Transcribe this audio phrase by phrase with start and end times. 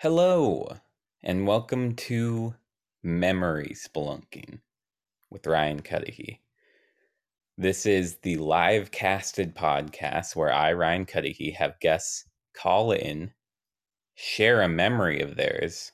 [0.00, 0.76] Hello,
[1.24, 2.54] and welcome to
[3.02, 4.60] Memory Spelunking
[5.28, 6.40] with Ryan Cudahy.
[7.56, 13.32] This is the live casted podcast where I, Ryan Cudahy, have guests call in,
[14.14, 15.90] share a memory of theirs,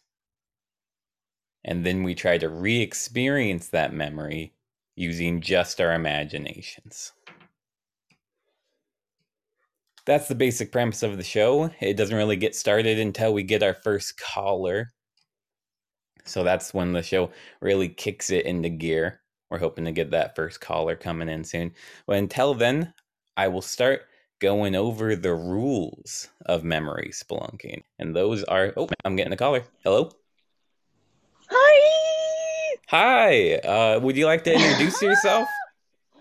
[1.65, 4.53] and then we try to re experience that memory
[4.97, 7.15] using just our imaginations.
[10.07, 11.71] That's the basic premise of the show.
[11.81, 14.93] It doesn't really get started until we get our first caller.
[16.25, 19.21] So that's when the show really kicks it into gear.
[19.51, 21.73] We're hoping to get that first caller coming in soon.
[22.07, 22.93] But until then,
[23.37, 24.03] I will start
[24.41, 27.83] going over the rules of memory spelunking.
[27.99, 29.65] And those are oh, I'm getting a caller.
[29.85, 30.11] Hello?
[31.49, 32.77] Hi.
[32.89, 33.55] Hi.
[33.55, 35.49] Uh, would you like to introduce yourself?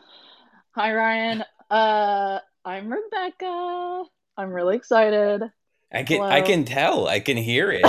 [0.72, 1.44] Hi, Ryan.
[1.70, 4.06] Uh, I'm Rebecca.
[4.38, 5.44] I'm really excited.
[5.92, 6.30] I can Hello.
[6.30, 7.08] I can tell.
[7.08, 7.86] I can hear it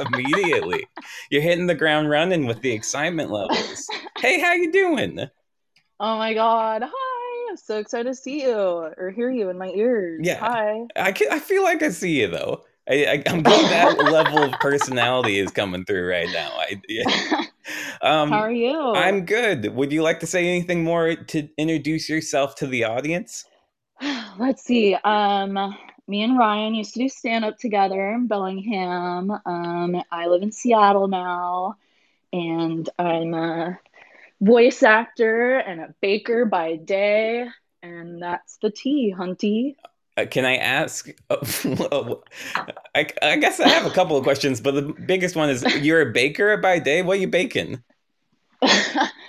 [0.06, 0.86] immediately.
[1.30, 3.88] You're hitting the ground running with the excitement levels.
[4.18, 5.18] Hey, how you doing?
[5.98, 6.84] Oh my God.
[6.86, 7.50] Hi.
[7.50, 10.20] I'm so excited to see you or hear you in my ears.
[10.22, 10.38] Yeah.
[10.38, 10.86] Hi.
[10.94, 12.64] I can, I feel like I see you though.
[12.88, 16.50] I, I I'm getting that level of personality is coming through right now.
[16.56, 17.44] I yeah.
[18.02, 18.92] um How are you?
[18.94, 19.74] I'm good.
[19.74, 23.44] Would you like to say anything more to introduce yourself to the audience?
[24.38, 24.94] Let's see.
[24.94, 25.76] Um,
[26.08, 29.30] me and Ryan used to do stand up together in Bellingham.
[29.30, 31.76] Um, I live in Seattle now,
[32.32, 33.78] and I'm a
[34.40, 37.46] voice actor and a baker by day,
[37.82, 39.76] and that's the tea, Hunty.
[40.16, 41.08] Uh, can I ask?
[41.30, 46.02] I, I guess I have a couple of questions, but the biggest one is: You're
[46.02, 47.02] a baker by day.
[47.02, 47.82] What are you baking?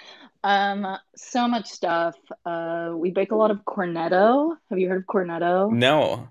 [0.44, 2.16] um, so much stuff.
[2.46, 4.56] Uh, we bake a lot of cornetto.
[4.70, 5.72] Have you heard of cornetto?
[5.72, 6.30] No.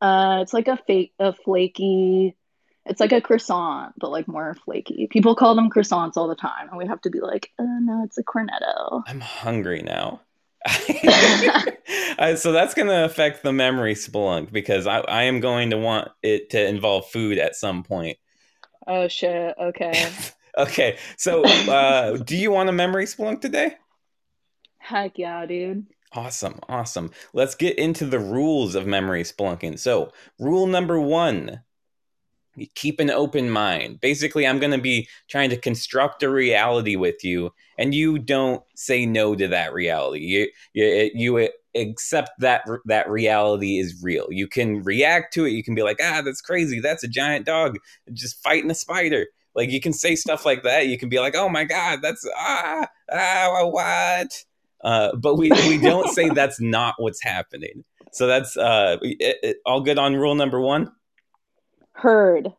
[0.00, 2.36] Uh, it's like a fake, a flaky.
[2.84, 5.08] It's like a croissant, but like more flaky.
[5.10, 8.04] People call them croissants all the time, and we have to be like, uh, no,
[8.04, 9.02] it's a cornetto.
[9.06, 10.20] I'm hungry now.
[12.18, 15.76] Uh, so that's going to affect the memory spelunk because I, I am going to
[15.76, 18.16] want it to involve food at some point.
[18.86, 19.54] Oh shit.
[19.60, 19.92] Okay.
[20.56, 23.76] Okay, so uh, do you want a memory spelunk today?
[24.78, 25.86] Heck yeah, dude.
[26.12, 27.10] Awesome, awesome.
[27.34, 29.78] Let's get into the rules of memory spelunking.
[29.78, 31.60] So, rule number one
[32.74, 34.00] keep an open mind.
[34.00, 38.62] Basically, I'm going to be trying to construct a reality with you, and you don't
[38.74, 40.20] say no to that reality.
[40.20, 44.28] You, you, you accept that that reality is real.
[44.30, 45.50] You can react to it.
[45.50, 46.80] You can be like, ah, that's crazy.
[46.80, 47.78] That's a giant dog
[48.12, 49.26] just fighting a spider.
[49.56, 50.86] Like you can say stuff like that.
[50.86, 54.44] You can be like, "Oh my god, that's ah ah what?"
[54.84, 57.84] Uh, but we we don't say that's not what's happening.
[58.12, 60.92] So that's uh, it, it, all good on rule number one.
[61.92, 62.52] Heard.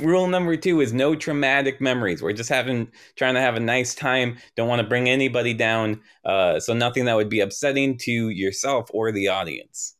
[0.00, 2.20] Rule number two is no traumatic memories.
[2.20, 4.38] We're just having trying to have a nice time.
[4.56, 6.00] Don't want to bring anybody down.
[6.24, 9.94] Uh, so nothing that would be upsetting to yourself or the audience.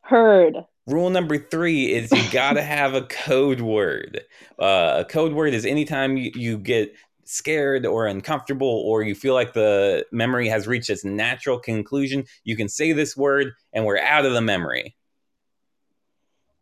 [0.00, 0.56] Heard.
[0.90, 4.22] Rule number three is you gotta have a code word.
[4.58, 6.92] Uh, a code word is anytime you, you get
[7.24, 12.56] scared or uncomfortable or you feel like the memory has reached its natural conclusion, you
[12.56, 14.96] can say this word and we're out of the memory.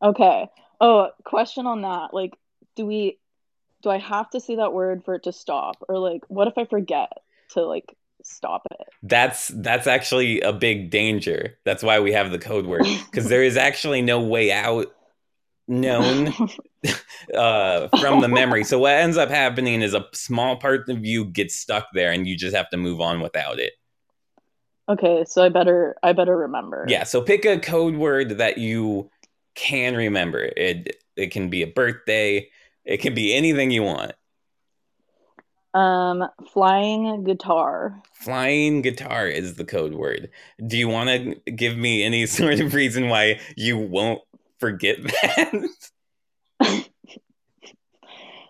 [0.02, 0.46] Okay.
[0.78, 2.12] Oh, question on that.
[2.12, 2.34] Like,
[2.76, 3.18] do we
[3.82, 5.76] do I have to say that word for it to stop?
[5.88, 7.10] Or like what if I forget
[7.52, 7.96] to like
[8.28, 8.86] stop it?
[9.02, 11.58] That's that's actually a big danger.
[11.64, 14.86] That's why we have the code word because there is actually no way out
[15.66, 16.28] known
[17.34, 18.64] uh, from the memory.
[18.64, 22.26] So what ends up happening is a small part of you gets stuck there, and
[22.26, 23.72] you just have to move on without it.
[24.88, 26.86] Okay, so I better I better remember.
[26.88, 27.04] Yeah.
[27.04, 29.10] So pick a code word that you
[29.54, 30.50] can remember.
[30.56, 32.48] It it can be a birthday.
[32.84, 34.12] It can be anything you want.
[35.78, 38.02] Um, flying guitar.
[38.12, 40.28] Flying guitar is the code word.
[40.66, 44.20] Do you want to give me any sort of reason why you won't
[44.58, 45.68] forget that?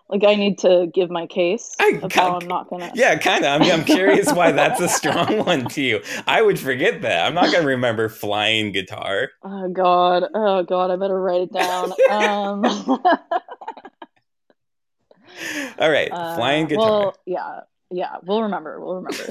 [0.09, 2.91] like I need to give my case I, of how I'm not gonna.
[2.95, 3.61] Yeah, kind of.
[3.61, 6.01] I mean, I'm curious why that's a strong one to you.
[6.25, 7.27] I would forget that.
[7.27, 9.29] I'm not gonna remember flying guitar.
[9.43, 10.23] Oh God!
[10.33, 10.89] Oh God!
[10.89, 11.93] I better write it down.
[12.09, 12.63] um,
[15.79, 16.89] All right, uh, flying guitar.
[16.89, 17.61] Well, yeah,
[17.91, 18.17] yeah.
[18.23, 18.79] We'll remember.
[18.79, 19.23] We'll remember.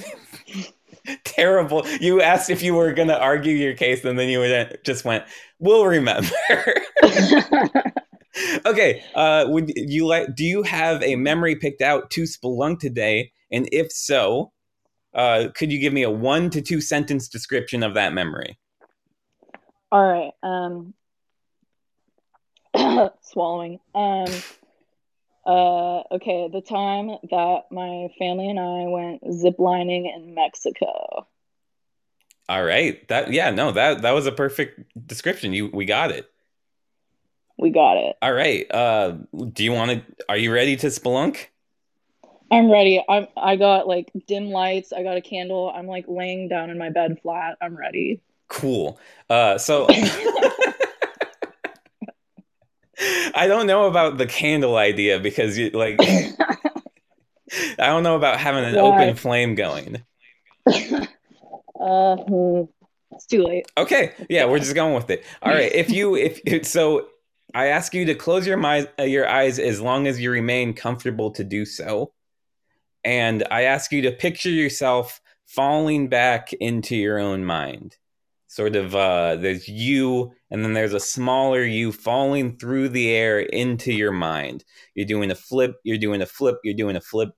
[1.24, 1.86] Terrible.
[2.00, 5.24] You asked if you were gonna argue your case, and then you just went,
[5.58, 6.34] "We'll remember."
[8.66, 9.02] okay.
[9.14, 10.34] Uh, would you like?
[10.34, 13.32] Do you have a memory picked out to spelunk today?
[13.50, 14.52] And if so,
[15.14, 18.58] uh, could you give me a one to two sentence description of that memory?
[19.90, 20.32] All right.
[20.42, 20.94] Um,
[23.22, 23.78] swallowing.
[23.94, 24.26] Um,
[25.48, 31.26] uh, okay, the time that my family and I went ziplining in Mexico.
[32.50, 33.06] All right.
[33.08, 35.54] That yeah, no, that that was a perfect description.
[35.54, 36.30] You we got it.
[37.58, 38.16] We got it.
[38.20, 38.70] All right.
[38.70, 39.16] Uh
[39.52, 41.46] do you want to are you ready to spelunk?
[42.50, 43.02] I'm ready.
[43.08, 45.72] I'm I got like dim lights, I got a candle.
[45.74, 47.56] I'm like laying down in my bed flat.
[47.62, 48.20] I'm ready.
[48.48, 49.00] Cool.
[49.30, 49.86] Uh so
[53.00, 56.00] I don't know about the candle idea because you like
[57.78, 58.80] I don't know about having an Why?
[58.82, 60.02] open flame going.
[61.80, 62.62] Uh, hmm,
[63.12, 63.64] it's too late.
[63.78, 65.24] Okay, yeah, we're just going with it.
[65.42, 67.06] All right, if you if if- so,
[67.54, 70.74] I ask you to close your mind, uh, your eyes as long as you remain
[70.74, 72.12] comfortable to do so,
[73.04, 77.96] and I ask you to picture yourself falling back into your own mind.
[78.48, 83.40] Sort of, uh, there's you, and then there's a smaller you falling through the air
[83.40, 84.64] into your mind.
[84.94, 85.76] You're doing a flip.
[85.84, 86.56] You're doing a flip.
[86.64, 87.30] You're doing a flip.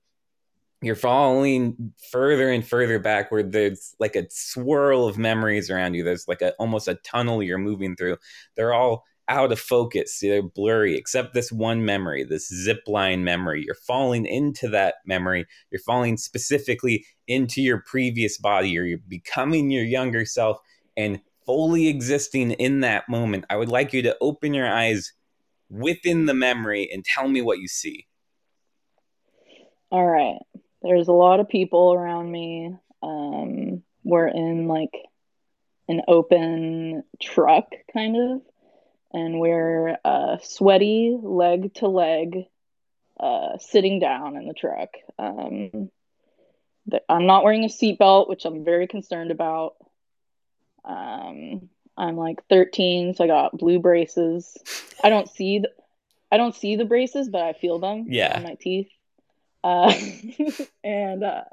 [0.81, 3.51] You're falling further and further backward.
[3.51, 6.03] There's like a swirl of memories around you.
[6.03, 8.17] There's like a almost a tunnel you're moving through.
[8.55, 10.19] They're all out of focus.
[10.21, 13.63] They're blurry, except this one memory, this zip line memory.
[13.65, 15.45] You're falling into that memory.
[15.71, 20.57] You're falling specifically into your previous body, or you're becoming your younger self
[20.97, 23.45] and fully existing in that moment.
[23.49, 25.13] I would like you to open your eyes
[25.69, 28.07] within the memory and tell me what you see.
[29.89, 30.39] All right.
[30.81, 32.75] There's a lot of people around me.
[33.03, 34.95] Um, we're in like
[35.87, 38.41] an open truck, kind of,
[39.13, 42.45] and we're uh, sweaty, leg to leg,
[43.19, 44.89] uh, sitting down in the truck.
[45.19, 45.91] Um,
[47.07, 49.75] I'm not wearing a seatbelt, which I'm very concerned about.
[50.85, 54.57] Um, I'm like 13, so I got blue braces.
[55.03, 55.69] I don't see the,
[56.31, 58.35] I don't see the braces, but I feel them Yeah.
[58.35, 58.89] on my teeth.
[59.63, 59.93] Uh,
[60.83, 61.43] and uh,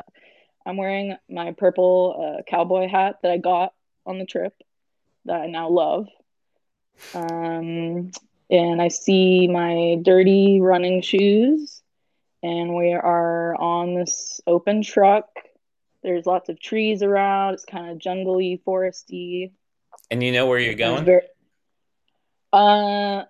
[0.64, 3.72] I'm wearing my purple uh, cowboy hat that I got
[4.06, 4.54] on the trip
[5.24, 6.08] that I now love.
[7.14, 8.10] Um,
[8.50, 11.82] and I see my dirty running shoes,
[12.42, 15.26] and we are on this open truck.
[16.02, 17.54] There's lots of trees around.
[17.54, 19.52] It's kind of jungly, foresty.
[20.10, 21.08] And you know where you're going?
[22.52, 23.24] Uh,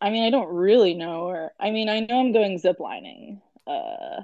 [0.00, 1.52] I mean, I don't really know where.
[1.58, 4.22] I mean, I know I'm going ziplining, uh,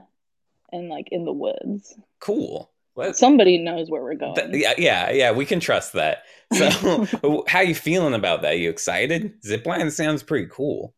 [0.72, 1.94] and like in the woods.
[2.20, 2.70] Cool.
[2.96, 4.34] Let's, Somebody knows where we're going.
[4.34, 6.24] Th- yeah, yeah, yeah, we can trust that.
[6.52, 7.06] So,
[7.48, 8.58] how you feeling about that?
[8.58, 9.40] You excited?
[9.42, 10.94] Zipline sounds pretty cool.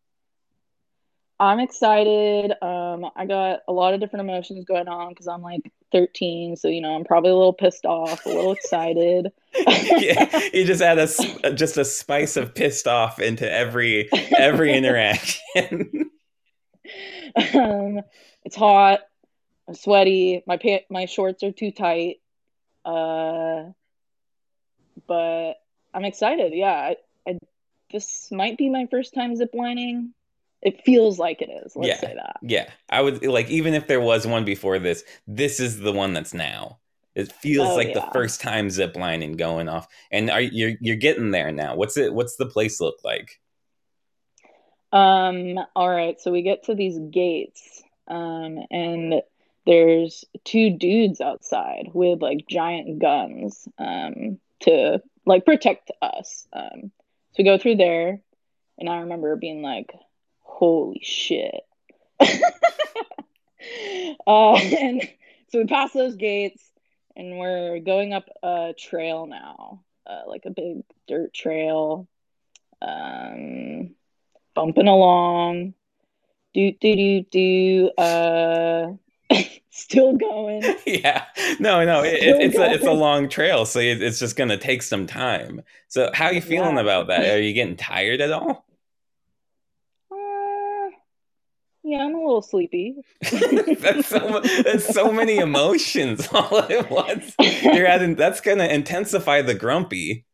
[1.43, 2.53] I'm excited.
[2.63, 6.69] Um, I got a lot of different emotions going on because I'm like 13, so
[6.69, 9.33] you know, I'm probably a little pissed off, a little excited.
[9.67, 14.09] yeah, you just add a just a spice of pissed off into every
[14.39, 16.11] every interaction.
[17.55, 18.03] um,
[18.45, 19.01] it's hot.
[19.67, 20.45] I'm sweaty.
[20.47, 22.21] My pa- my shorts are too tight.
[22.85, 23.65] Uh,
[25.09, 25.55] but
[25.93, 26.53] I'm excited.
[26.55, 26.97] Yeah, I,
[27.27, 27.39] I,
[27.91, 30.11] this might be my first time ziplining.
[30.63, 31.77] It feels like it is.
[31.77, 32.01] Let's Yeah.
[32.01, 32.41] say that.
[32.41, 36.13] yeah, I would like even if there was one before this, this is the one
[36.13, 36.79] that's now.
[37.15, 41.31] It feels Oh, like the first time ziplining going off, and are you're you're getting
[41.31, 41.77] there now?
[41.77, 42.15] What's it?
[42.15, 43.41] What's the place look like?
[44.93, 49.23] Um, all right, so we get to these gates, um, and
[49.65, 56.47] there's two dudes outside with like giant guns, um, to like protect us.
[56.53, 56.93] Um,
[57.33, 58.21] so we go through there,
[58.79, 59.95] and I remember being like,
[60.43, 61.63] "Holy shit!"
[64.27, 65.03] uh, and
[65.49, 66.63] so we pass those gates,
[67.17, 72.09] and we're going up a trail now, uh, like a big dirt trail.
[72.81, 73.95] Um,
[74.55, 75.75] bumping along.
[76.55, 77.91] Do do do do.
[77.97, 78.93] Uh,
[79.71, 80.63] still going.
[80.87, 81.25] yeah
[81.59, 84.83] no no it, it's a it's a long trail so it, it's just gonna take
[84.83, 86.83] some time so how are you feeling Yeah.
[86.83, 88.67] about that are you getting tired at all
[90.11, 90.91] Uh,
[91.93, 92.97] yeah, I'm a little sleepy.
[93.79, 99.55] that's so that's so many emotions all at once you're adding that's gonna intensify the
[99.55, 100.25] grumpy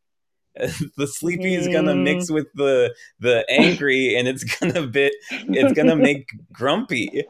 [0.97, 2.03] the sleepy is gonna Mm.
[2.05, 7.25] mix with the the angry and it's gonna bit it's gonna make grumpy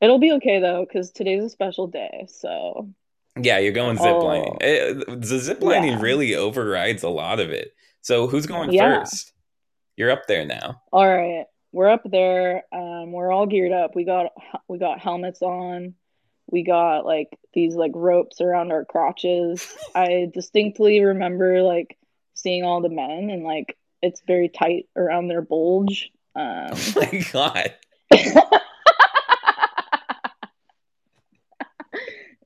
[0.00, 2.26] It'll be okay though, because today's a special day.
[2.28, 2.88] So
[3.40, 5.14] yeah you're going ziplining Oh.
[5.16, 6.00] The ziplining Yeah.
[6.00, 9.00] really overrides a lot of it so who's going Yeah.
[9.00, 9.32] first
[9.96, 12.62] you're up there now all right, we're up there.
[12.72, 13.96] Um, we're all geared up.
[13.96, 14.32] We got
[14.68, 15.94] we got helmets on.
[16.46, 19.66] We got like these like ropes around our crotches.
[19.94, 21.98] I distinctly remember like
[22.34, 26.12] seeing all the men and like it's very tight around their bulge.
[26.36, 27.74] Um, oh my god.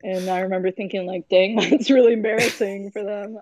[0.02, 3.40] and I remember thinking, like, dang, that's really embarrassing for them.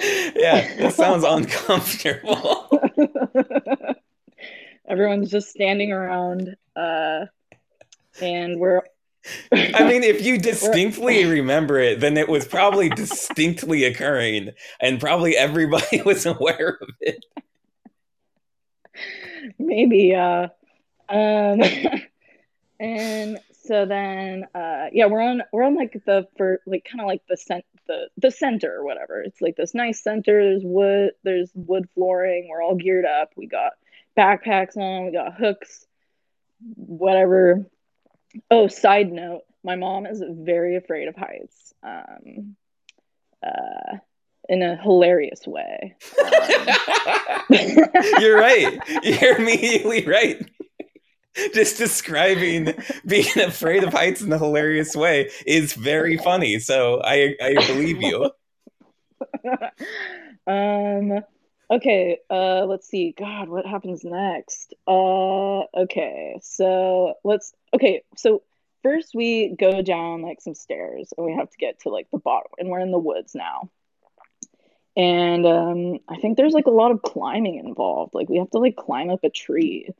[0.00, 2.68] Yeah, that sounds uncomfortable.
[4.88, 7.26] Everyone's just standing around, uh,
[8.20, 8.82] and we're.
[9.52, 15.36] I mean, if you distinctly remember it, then it was probably distinctly occurring, and probably
[15.36, 17.24] everybody was aware of it.
[19.58, 20.48] Maybe, uh,
[21.08, 21.60] um,
[22.80, 23.38] and
[23.70, 27.22] so then uh yeah we're on we're on like the for like kind of like
[27.28, 29.20] the cent the the center or whatever.
[29.20, 33.32] It's like this nice center there's wood there's wood flooring we're all geared up.
[33.36, 33.72] We got
[34.16, 35.86] backpacks on we got hooks
[36.76, 37.66] whatever.
[38.50, 42.56] Oh side note my mom is very afraid of heights um
[43.44, 43.96] uh
[44.48, 45.96] in a hilarious way.
[46.18, 46.40] Um,
[48.20, 48.78] you're right.
[49.02, 50.48] You're immediately right
[51.54, 52.74] just describing
[53.06, 56.58] being afraid of heights in a hilarious way is very funny.
[56.58, 58.30] So I I believe you.
[60.46, 61.20] um
[61.70, 63.14] okay, uh let's see.
[63.16, 64.74] God, what happens next?
[64.88, 66.38] Uh okay.
[66.42, 68.42] So let's okay, so
[68.82, 72.18] first we go down like some stairs and we have to get to like the
[72.18, 73.70] bottom and we're in the woods now.
[74.96, 78.14] And um I think there's like a lot of climbing involved.
[78.14, 79.90] Like we have to like climb up a tree.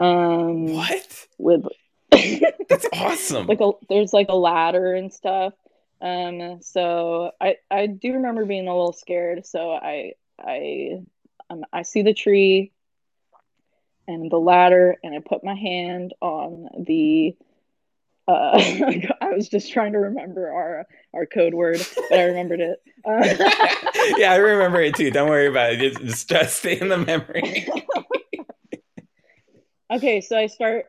[0.00, 1.26] Um, what?
[1.38, 1.66] With
[2.68, 3.46] that's awesome.
[3.46, 5.54] like a, there's like a ladder and stuff.
[6.00, 9.46] Um, so I I do remember being a little scared.
[9.46, 11.02] So I I
[11.48, 12.72] um, I see the tree
[14.08, 17.36] and the ladder, and I put my hand on the.
[18.28, 18.52] Uh,
[19.20, 22.82] I was just trying to remember our our code word, but I remembered it.
[23.04, 23.22] Uh,
[24.16, 25.10] yeah, I remember it too.
[25.10, 25.98] Don't worry about it.
[26.00, 27.68] Just, just stay in the memory.
[29.92, 30.86] Okay, so I start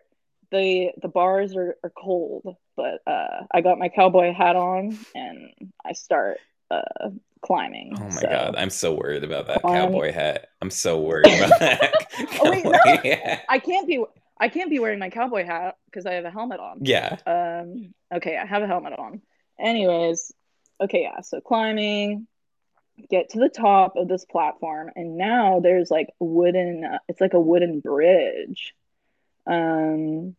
[0.50, 5.50] the the bars are, are cold, but uh, I got my cowboy hat on and
[5.84, 6.38] I start
[6.72, 7.10] uh,
[7.42, 7.96] climbing.
[7.98, 8.30] Oh my so.
[8.30, 10.48] god, I'm so worried about that um, cowboy hat.
[10.62, 11.94] I'm so worried about that.
[12.42, 12.80] oh wait, no,
[13.50, 14.06] I can't be.
[14.40, 16.80] I can't be wearing my cowboy hat because I have a helmet on.
[16.82, 17.18] Yeah.
[17.26, 17.94] Um.
[18.14, 19.22] Okay, I have a helmet on.
[19.60, 20.32] Anyways,
[20.80, 21.20] okay, yeah.
[21.22, 22.28] So climbing,
[23.10, 26.86] get to the top of this platform, and now there's like wooden.
[26.86, 28.74] Uh, it's like a wooden bridge
[29.48, 30.36] um,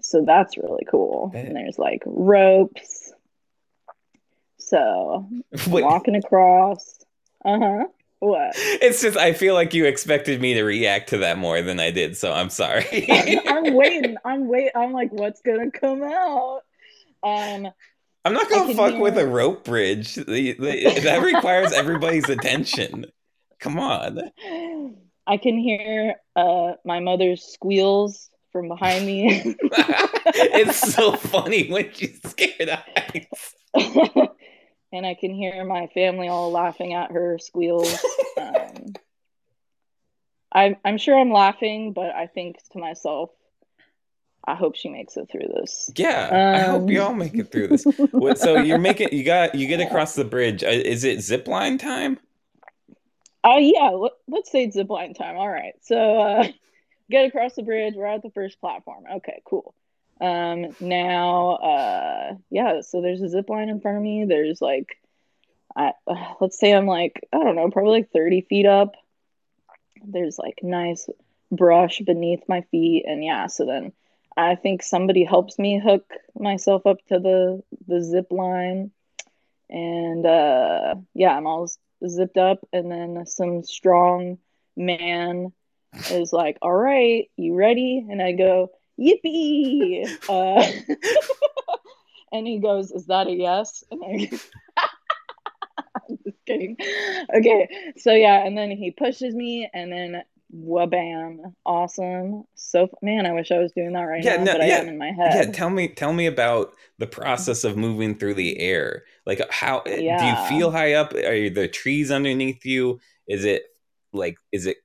[0.00, 1.32] so that's really cool.
[1.34, 3.12] And there's like ropes.
[4.58, 5.28] So
[5.68, 5.84] Wait.
[5.84, 7.04] walking across.
[7.44, 7.84] Uh huh.
[8.18, 8.52] What?
[8.56, 11.90] It's just I feel like you expected me to react to that more than I
[11.90, 13.06] did, so I'm sorry.
[13.46, 14.16] I'm waiting.
[14.24, 14.70] I'm wait.
[14.74, 16.62] I'm like, what's gonna come out?
[17.22, 17.68] Um,
[18.24, 19.02] I'm not gonna fuck hear...
[19.02, 20.14] with a rope bridge.
[20.14, 23.06] that requires everybody's attention.
[23.60, 24.30] Come on.
[25.26, 29.54] I can hear uh, my mother's squeals from behind me.
[29.62, 33.54] it's so funny when she's scared eyes.
[34.92, 38.02] and I can hear my family all laughing at her squeals.
[38.38, 38.94] Um,
[40.52, 43.30] I'm, I'm sure I'm laughing, but I think to myself,
[44.46, 45.90] I hope she makes it through this.
[45.96, 47.82] Yeah, um, I hope you all make it through this.
[48.40, 50.62] so you're making you got you get across the bridge.
[50.62, 52.20] Uh, is it zip line time?
[53.48, 55.36] Oh yeah, let, us say zip line time.
[55.36, 56.48] All right, so uh,
[57.10, 57.94] get across the bridge.
[57.96, 59.04] We're at the first platform.
[59.18, 59.72] Okay, cool.
[60.20, 64.24] Um, now, uh, yeah, so there's a zip line in front of me.
[64.24, 64.98] There's like,
[65.76, 68.96] I, uh, let's say I'm like, I don't know, probably like 30 feet up.
[70.04, 71.08] There's like nice
[71.52, 73.92] brush beneath my feet, and yeah, so then
[74.36, 78.90] I think somebody helps me hook myself up to the the zip line,
[79.70, 81.68] and uh, yeah, I'm all
[82.06, 84.38] zipped up, and then some strong
[84.76, 85.52] man
[86.10, 90.64] is like, "All right, you ready?" And I go, "Yippee!" Uh,
[92.32, 94.30] and he goes, "Is that a yes?" And I.
[96.08, 96.76] I'm just kidding.
[97.34, 100.22] Okay, so yeah, and then he pushes me, and then
[100.54, 102.44] wabam, awesome.
[102.54, 104.78] So man, I wish I was doing that right yeah, now, no, but yeah, I
[104.78, 105.46] am in my head.
[105.46, 109.04] Yeah, tell me, tell me about the process of moving through the air.
[109.26, 110.18] Like, how yeah.
[110.18, 111.12] do you feel high up?
[111.12, 113.00] Are the trees underneath you?
[113.26, 113.64] Is it
[114.12, 114.76] like, is it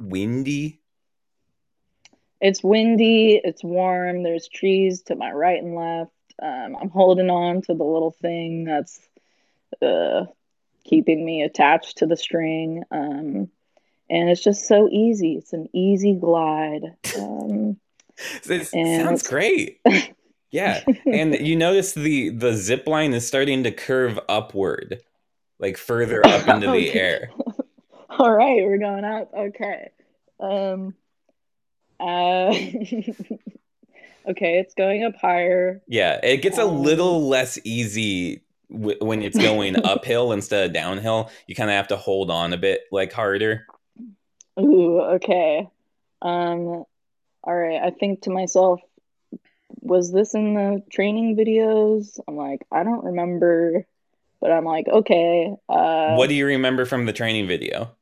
[0.00, 0.80] windy?
[2.40, 3.40] It's windy.
[3.42, 4.22] It's warm.
[4.22, 6.12] There's trees to my right and left.
[6.40, 9.00] Um, I'm holding on to the little thing that's
[9.82, 10.26] uh,
[10.84, 12.84] keeping me attached to the string.
[12.90, 13.50] Um,
[14.08, 15.34] and it's just so easy.
[15.34, 16.96] It's an easy glide.
[17.18, 17.78] Um,
[18.48, 19.80] it sounds great.
[20.50, 25.00] yeah, and you notice the the zip line is starting to curve upward.
[25.58, 27.30] like further up into the air.
[28.10, 29.30] All right, we're going up.
[29.34, 29.90] Okay.
[30.40, 30.94] Um.
[32.00, 32.54] Uh.
[34.28, 35.80] okay, it's going up higher.
[35.86, 40.72] Yeah, it gets a Um, little less easy w- when it's going uphill instead of
[40.72, 41.30] downhill.
[41.46, 43.66] You kind of have to hold on a bit like harder.
[44.60, 45.00] Ooh.
[45.00, 45.68] Okay.
[46.22, 46.84] Um.
[47.44, 47.80] All right.
[47.82, 48.80] I think to myself,
[49.88, 52.20] was this in the training videos?
[52.28, 53.86] I'm like, I don't remember,
[54.40, 55.54] but I'm like, okay.
[55.68, 56.14] Uh.
[56.14, 57.96] what do you remember from the training video?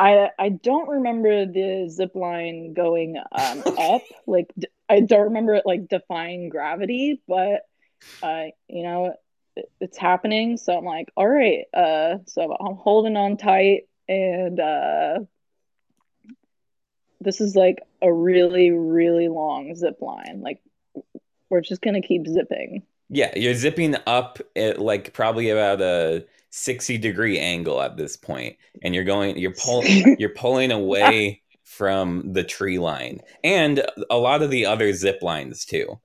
[0.00, 4.02] I I don't remember the zip line going um, up.
[4.26, 4.52] Like
[4.88, 7.62] I don't remember it like defying gravity, but
[8.22, 9.14] uh, you know,
[9.56, 10.56] it, it's happening.
[10.56, 11.64] So I'm like, all right.
[11.74, 15.18] Uh, so I'm holding on tight, and uh,
[17.20, 20.40] this is like a really really long zip line.
[20.42, 20.62] Like
[21.50, 22.82] we're just gonna keep zipping.
[23.08, 28.56] Yeah, you're zipping up at like probably about a 60 degree angle at this point,
[28.82, 34.42] and you're going, you're pulling, you're pulling away from the tree line and a lot
[34.42, 36.00] of the other zip lines too.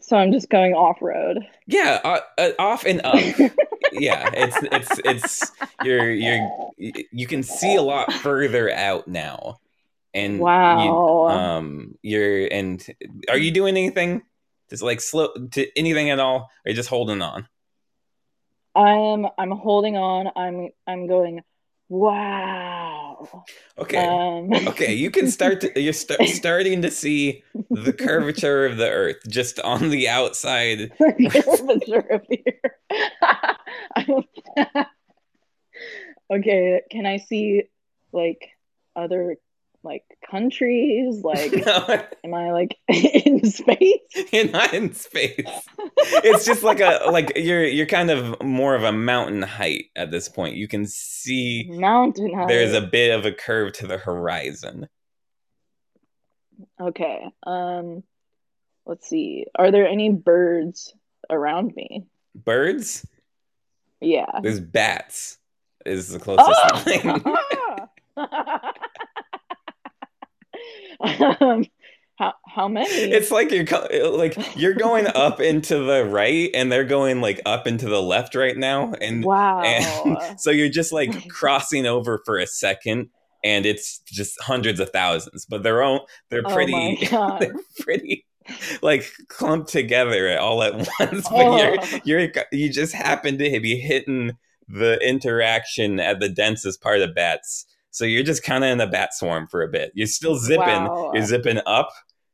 [0.00, 1.38] So I'm just going off road.
[1.66, 3.14] Yeah, uh, uh, off and up.
[3.92, 5.52] yeah, it's it's it's
[5.82, 9.60] you're you're you can see a lot further out now,
[10.14, 11.28] and Wow.
[11.28, 12.84] You, um, you're and
[13.28, 14.22] are you doing anything?
[14.70, 16.50] Just like slow to anything at all?
[16.64, 17.48] Or you just holding on?
[18.74, 20.30] I'm I'm holding on.
[20.34, 21.42] I'm I'm going.
[21.90, 23.44] Wow.
[23.78, 25.60] Okay, Um, okay, you can start.
[25.60, 30.92] To, you're st- starting to see the curvature of the Earth just on the outside.
[30.98, 32.42] curvature of the
[33.96, 34.24] earth.
[36.32, 37.64] Okay, can I see
[38.12, 38.48] like
[38.96, 39.36] other
[39.84, 41.22] like countries?
[41.22, 41.52] Like,
[42.24, 44.00] am I like in space?
[44.32, 45.46] You're not in space.
[45.96, 50.10] It's just like a like you're you're kind of more of a mountain height at
[50.10, 50.56] this point.
[50.56, 52.48] You can see Mountain height.
[52.48, 54.88] there's a bit of a curve to the horizon.
[56.80, 57.24] Okay.
[57.46, 58.02] Um,
[58.86, 59.46] let's see.
[59.56, 60.94] Are there any birds
[61.30, 62.06] around me?
[62.34, 63.06] Birds?
[64.00, 64.40] Yeah.
[64.42, 65.38] There's bats.
[65.86, 67.22] Is the closest thing.
[71.40, 71.64] um,
[72.16, 72.88] how how many?
[72.88, 73.64] It's like you're
[74.10, 78.34] like you're going up into the right, and they're going like up into the left
[78.34, 79.62] right now, and wow.
[79.62, 83.08] and so you're just like crossing over for a second,
[83.42, 87.06] and it's just hundreds of thousands, but they're all they're oh pretty.
[87.10, 87.40] god.
[87.40, 88.24] they're pretty
[88.82, 91.56] like clumped together all at once but Oh.
[92.04, 94.32] you're you're you just happen to be hitting
[94.68, 98.86] the interaction at the densest part of bats so you're just kind of in a
[98.86, 101.12] bat swarm for a bit you're still zipping Wow.
[101.14, 101.90] you're zipping up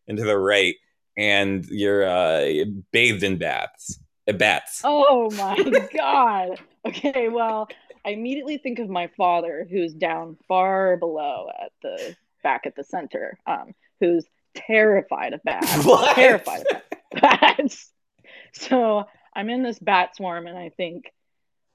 [0.08, 0.74] and to the right
[1.16, 2.46] and you're uh
[2.92, 5.56] bathed in bats uh, bats Oh my
[5.96, 6.58] god.
[6.86, 7.68] Okay, well,
[8.06, 12.84] I immediately think of my father who's down far below at the back at the
[12.84, 15.84] center, um, who's terrified of bats.
[15.84, 16.14] What?
[16.14, 16.82] Terrified of
[17.20, 17.90] bats.
[18.52, 19.04] So
[19.36, 21.12] I'm in this bat swarm and I think,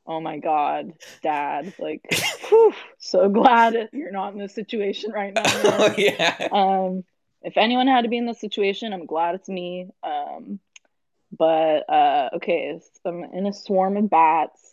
[0.07, 2.01] oh my god, dad, like
[2.49, 5.43] whew, so glad you're not in this situation right now.
[5.45, 6.47] oh yeah.
[6.51, 7.03] Um
[7.45, 10.59] if anyone had to be in this situation i'm glad it's me um
[11.37, 14.71] but uh okay so i'm in a swarm of bats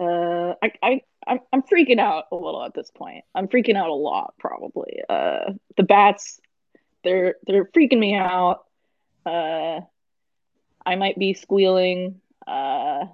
[0.00, 3.24] uh i i I'm, I'm freaking out a little at this point.
[3.34, 5.00] I'm freaking out a lot probably.
[5.08, 6.38] Uh the bats
[7.02, 8.64] they're they're freaking me out.
[9.24, 9.80] Uh
[10.84, 12.20] i might be squealing.
[12.46, 13.06] Uh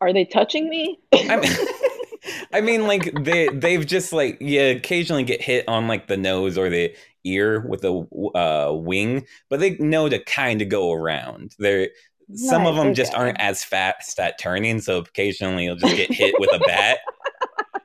[0.00, 1.52] are they touching me I mean,
[2.52, 6.58] I mean, like they they've just like you occasionally get hit on like the nose
[6.58, 11.54] or the ear with a uh, wing, but they know to kind of go around.
[11.58, 11.88] They're
[12.34, 16.34] some of them just aren't as fast at turning, so occasionally you'll just get hit
[16.38, 16.98] with a bat.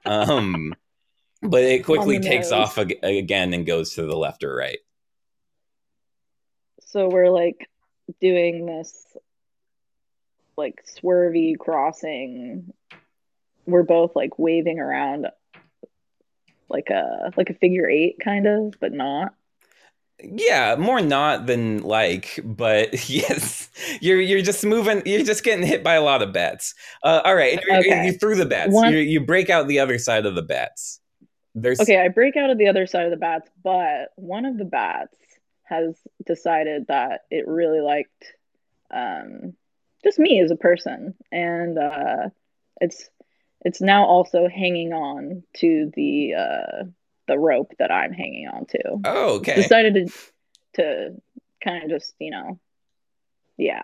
[0.08, 0.76] Um,
[1.42, 4.78] but it quickly takes off ag- again and goes to the left or right.
[6.82, 7.68] So we're like
[8.22, 9.18] doing this
[10.58, 12.74] like swervy crossing.
[13.66, 15.28] We're both like waving around
[16.70, 19.34] like a like a figure eight kind of, but not.
[20.24, 23.70] Yeah, more not than like, but yes,
[24.02, 25.02] you're you're just moving.
[25.06, 26.74] You're just getting hit by a lot of bats.
[27.04, 28.06] Uh, all right, you- Okay.
[28.06, 28.72] you threw the bats.
[28.72, 31.02] One- You, you break out the other side of the bats.
[31.54, 34.58] There's Okay, I break out of the other side of the bats, but one of
[34.58, 35.16] the bats
[35.64, 38.34] has decided that it really liked
[38.92, 39.54] um
[40.06, 42.30] just me as a person and uh
[42.80, 43.10] it's
[43.66, 46.84] it's now also hanging on to the uh
[47.28, 48.82] the rope that I'm hanging on to.
[49.06, 49.56] oh okay.
[49.56, 50.14] decided to
[50.76, 51.10] to
[51.64, 52.60] kind of just you know
[53.58, 53.82] yeah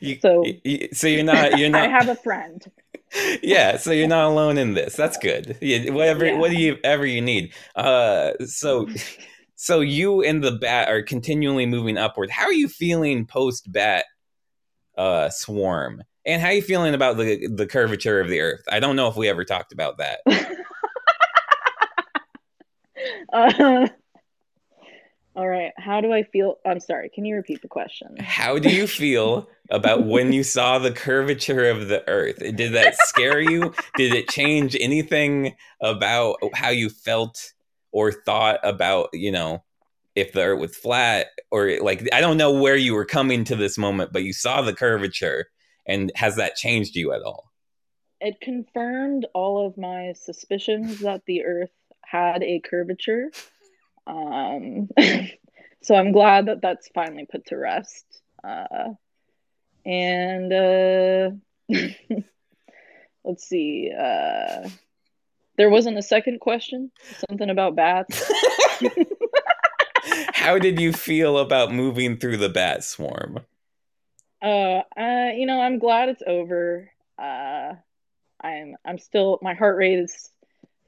[0.00, 2.60] You, So- you- so you're not you're not I have a friend.
[3.42, 6.36] yeah so you're not alone in this that's good yeah, whatever Yeah.
[6.38, 8.86] what do you ever you need uh so
[9.56, 14.04] so you and the bat are continually moving upward how are you feeling post bat
[15.00, 18.78] uh swarm and how are you feeling about the the curvature of the earth i
[18.78, 20.20] don't know if we ever talked about that
[23.32, 23.88] Uh,
[25.36, 25.72] all right.
[25.76, 26.56] How do I feel?
[26.66, 27.08] I'm sorry.
[27.08, 28.16] Can you repeat the question?
[28.18, 32.96] how do you feel about when you saw the curvature of the earth did that
[32.98, 37.52] scare you did it change anything about how you felt
[37.92, 39.62] or thought about you know
[40.20, 43.56] if the earth was flat or like i don't know where you were coming to
[43.56, 45.46] this moment but you saw the curvature
[45.86, 47.50] and has that changed you at all
[48.20, 51.72] It confirmed all of my suspicions that the Earth
[52.04, 53.30] had a curvature.
[54.06, 54.90] Um,
[55.82, 58.04] so I'm glad that that's finally put to rest.
[58.44, 58.90] Uh,
[59.86, 61.30] and uh,
[63.24, 63.90] let's see.
[63.96, 64.68] Uh,
[65.56, 66.90] there wasn't a second question.
[67.28, 68.30] Something about bats.
[70.32, 73.40] how did you feel about moving through the bat swarm
[74.42, 76.90] Uh, uh, you know, I'm glad it's over.
[77.18, 77.74] Uh,
[78.42, 80.30] I'm I'm still my heart rate is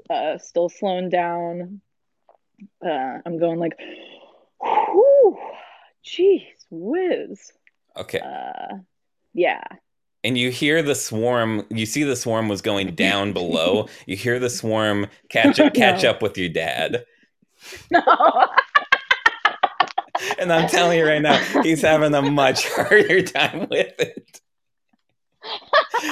[0.08, 1.80] uh still slowing down.
[2.84, 3.78] Uh, I'm going like,
[4.62, 5.38] whew,
[6.04, 7.52] jeez, whiz.
[7.96, 8.76] okay Uh,
[9.34, 9.62] yeah.
[10.24, 14.38] and you hear the swarm you see the swarm was going down below you hear
[14.38, 16.10] the swarm catch up catch No.
[16.10, 17.04] up with your dad
[17.90, 18.02] No.
[20.38, 24.40] And i'm telling you right now he's having a much harder time with it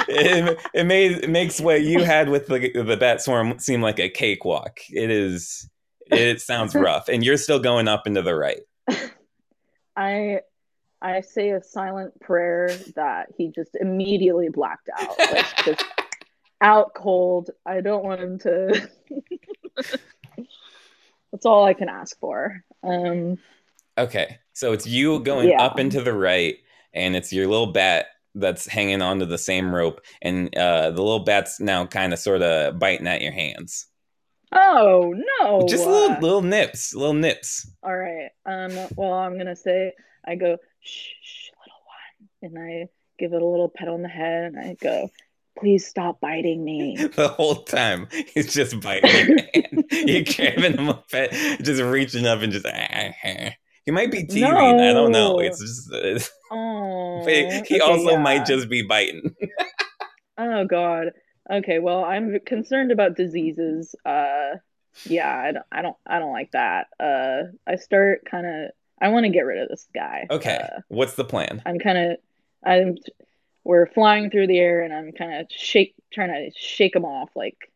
[0.08, 3.98] it, it made it makes what you had with the the bat swarm seem like
[3.98, 5.68] a cakewalk it is
[6.06, 8.60] it sounds rough and you're still going up into the right
[9.96, 10.40] I
[11.02, 15.84] I say a silent prayer that he just immediately blacked out, like just
[16.60, 17.50] out cold.
[17.64, 18.90] I don't want him to.
[21.32, 22.64] That's all I can ask for.
[22.82, 23.38] Um,
[24.00, 25.62] okay so it's you going Yeah.
[25.62, 26.56] up into the right
[26.92, 31.24] and it's your little bat that's hanging onto the same rope and uh the little
[31.24, 33.86] bat's now kind of sort of biting at your hands
[34.52, 35.66] oh no!
[35.68, 38.30] just little little nips little nips All right.
[38.46, 38.72] Um.
[38.96, 39.92] Well, I'm gonna say
[40.26, 44.08] I go shh, shh, little one, and I give it a little pet on the
[44.08, 45.10] head, and I go,
[45.58, 46.96] please stop biting me.
[47.16, 49.84] the whole time he's just biting your hand.
[49.92, 51.30] You're giving him a pet,
[51.62, 52.66] just reaching up and just.
[53.90, 54.44] He might be teasing.
[54.44, 55.40] I don't know.
[55.40, 55.90] It's just.
[55.92, 57.22] It's, Oh.
[57.24, 58.18] but he okay, also yeah.
[58.18, 59.34] might just be biting.
[60.38, 61.08] Oh God.
[61.50, 61.80] Okay.
[61.80, 63.94] Well, I'm concerned about diseases.
[64.06, 64.52] Uh,
[65.04, 66.86] yeah, I don't, I don't, I don't like that.
[66.98, 68.70] Uh, I start kind of.
[69.02, 70.26] I want to get rid of this guy.
[70.30, 71.60] Okay, Uh, what's the plan?
[71.66, 72.16] I'm kind of.
[72.64, 72.96] I'm.
[73.64, 77.28] We're flying through the air, and I'm kind of shake, trying to shake him off,
[77.36, 77.70] like,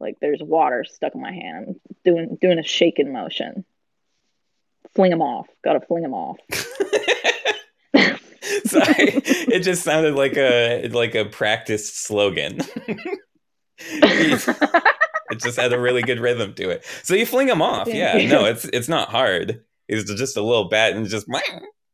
[0.00, 1.66] like there's water stuck in my hand.
[1.68, 3.64] I'm doing doing a shaking motion.
[4.94, 5.46] Fling him off.
[5.64, 6.38] Got to fling him off.
[8.66, 12.60] Sorry, it just sounded like a like a practice slogan.
[13.78, 16.84] it just had a really good rhythm to it.
[17.02, 17.88] So you fling him off.
[17.88, 19.62] Yeah, no, it's it's not hard.
[19.88, 21.26] It's just a little bat and just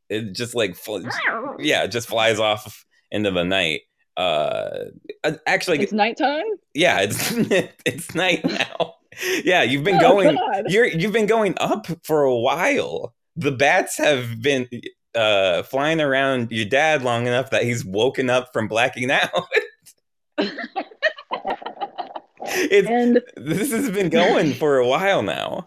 [0.09, 1.07] it just like fl-
[1.59, 3.83] yeah, just flies off into the night.
[4.17, 4.87] Uh,
[5.25, 6.45] uh, actually, it's nighttime.
[6.75, 7.33] yeah, it's
[7.85, 8.96] it's night now.
[9.45, 10.37] Yeah, you've been Oh, going.
[10.37, 10.65] God.
[10.69, 13.15] You're you've been going up for a while.
[13.37, 14.69] The bats have been
[15.15, 19.31] uh, flying around your dad long enough that he's woken up from blacking out.
[22.43, 25.67] it's And this has been going for a while now.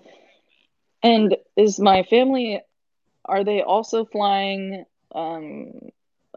[1.03, 2.61] And is my family
[3.25, 5.71] are they also flying um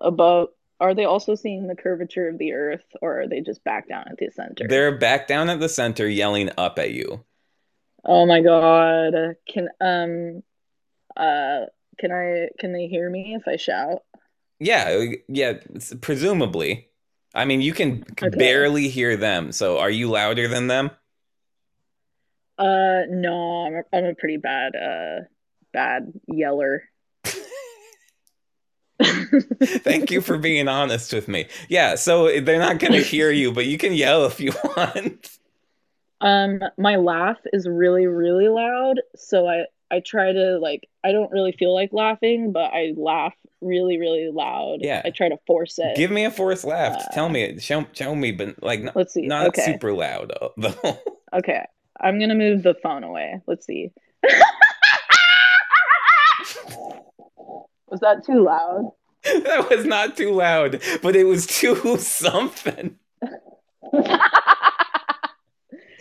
[0.00, 0.48] above
[0.82, 4.06] are they also seeing the curvature of the earth or are they just back down
[4.10, 4.70] at the center?
[4.70, 7.26] They're back down at the center, yelling up at you.
[8.04, 9.14] oh my god.
[9.48, 10.42] Can um
[11.16, 11.66] uh
[11.98, 14.02] can I can they hear me if I shout?
[14.58, 15.54] Yeah, yeah,
[16.00, 16.88] presumably.
[17.34, 18.30] I mean, you can Okay.
[18.36, 19.52] barely hear them.
[19.52, 20.90] So, are you louder than them?
[22.58, 25.20] Uh no, I'm a, I'm a pretty bad uh
[25.72, 26.84] bad yeller.
[29.62, 31.46] Thank you for being honest with me.
[31.68, 35.38] Yeah, so they're not going to hear you, but you can yell if you want.
[36.20, 41.30] Um, my laugh is really, really loud, so I I try to like I don't
[41.32, 44.78] really feel like laughing, but I laugh really, really loud.
[44.80, 45.02] Yeah.
[45.04, 45.96] I try to force it.
[45.96, 46.96] Give me a forced laugh.
[46.96, 49.26] Uh, Tell me, show, show me, but like not, Let's see.
[49.26, 49.64] not okay.
[49.64, 50.98] super loud uh, though.
[51.32, 51.64] Okay.
[52.00, 53.40] I'm gonna move the phone away.
[53.46, 53.92] Let's see.
[57.92, 58.90] Was that too loud?
[59.22, 62.96] that was not too loud, but it was too something.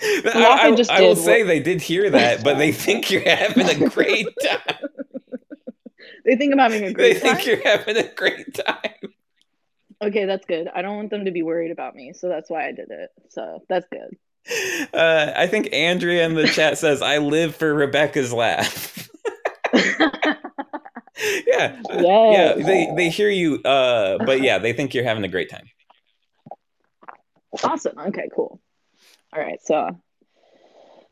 [0.04, 3.90] I, I, I will say they did hear that, but they think you're having a
[3.90, 4.90] great time.
[6.26, 9.14] They think I'm having a They great think you're having a great time.
[10.02, 10.70] Okay, that's good.
[10.74, 13.10] I don't want them to be worried about me, so that's why I did it.
[13.30, 14.18] So that's good.
[14.92, 19.10] Uh, I think Andrea in the chat says, "I live for Rebecca's laugh."
[21.48, 22.04] yeah, Yes.
[22.32, 22.54] yeah.
[22.66, 25.66] They they hear you, uh, but yeah, they think you're having a great time.
[27.64, 27.98] Awesome.
[27.98, 28.62] Okay, cool.
[29.34, 29.98] All right, so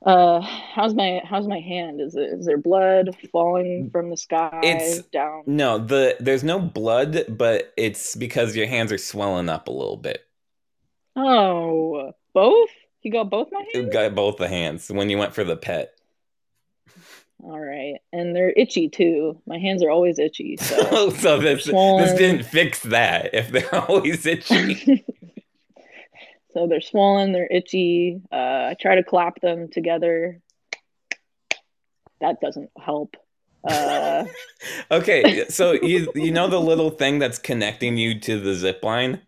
[0.05, 1.99] uh how's my how's my hand?
[1.99, 5.43] Is it is there blood falling from the sky It's- down?
[5.45, 9.97] No, the there's no blood, but it's because your hands are swelling up a little
[9.97, 10.21] bit.
[11.15, 12.69] Oh, both?
[13.01, 13.93] You got both my You hands?
[13.93, 15.93] got both the hands when you went for the pet.
[17.41, 17.95] All right.
[18.11, 19.41] And they're itchy too.
[19.47, 23.33] My hands are always itchy, so so this this didn't fix that.
[23.33, 25.05] If they're always itchy,
[26.53, 28.21] so they're swollen, they're itchy.
[28.31, 28.35] Uh
[28.71, 30.41] I try to clap them together.
[32.21, 33.15] That doesn't help.
[33.63, 34.25] Uh
[34.91, 35.45] okay.
[35.49, 39.21] So you you know the little thing that's connecting you to the zip line.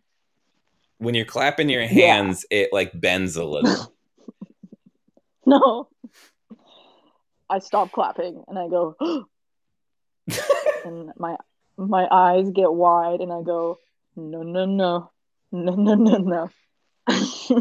[0.97, 1.87] When you're clapping your Yeah.
[2.17, 3.93] hands, it like bends a little.
[5.45, 5.87] no.
[7.51, 8.95] I stop clapping and I go
[10.85, 11.35] and my
[11.77, 13.77] my eyes get wide and I go
[14.15, 15.11] no no no
[15.51, 16.49] no no no no.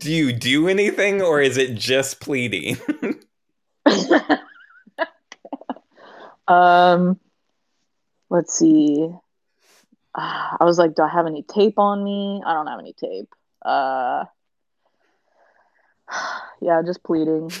[0.00, 2.78] do you do anything, or is it just pleading?
[6.48, 7.20] um
[8.28, 9.08] let's see.
[10.16, 12.42] Ah, I was like, do I have any tape on me?
[12.44, 13.32] I don't have any tape.
[13.62, 14.24] Uh
[16.60, 17.52] yeah, just pleading.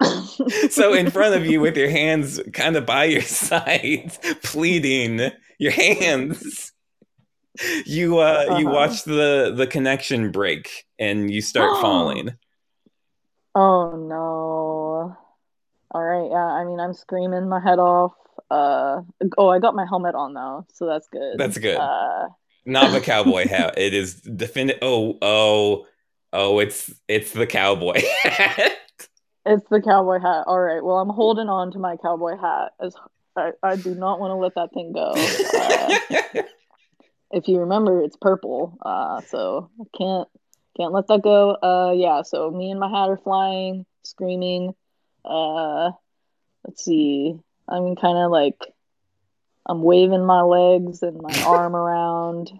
[0.70, 5.72] so in front of you with your hands kind of by your sides pleading your
[5.72, 6.72] hands
[7.86, 8.70] you uh you Uh-huh.
[8.70, 12.36] watch the the connection break and you start falling
[13.54, 15.16] Oh no.
[15.92, 18.12] All right, yeah, I mean I'm screaming my head off.
[18.50, 19.02] Uh
[19.38, 21.38] oh, I got my helmet on though, so that's good.
[21.38, 21.76] That's good.
[21.76, 22.28] Uh
[22.66, 25.86] not the cowboy hat it is definite oh oh
[26.32, 28.72] oh it's it's the cowboy hat
[29.46, 30.44] it's the cowboy hat.
[30.46, 30.82] All right.
[30.82, 32.94] Well, I'm holding on to my cowboy hat as
[33.36, 35.14] I, I do not want to let that thing go.
[36.34, 36.42] Uh,
[37.30, 38.78] if you remember, it's purple.
[38.80, 40.28] Uh so I can't
[40.76, 41.50] can't let that go.
[41.50, 44.74] Uh yeah, so me and my hat are flying, screaming.
[45.24, 45.90] Uh
[46.64, 47.34] let's see.
[47.68, 48.58] I'm kind of like
[49.66, 52.50] I'm waving my legs and my arm around.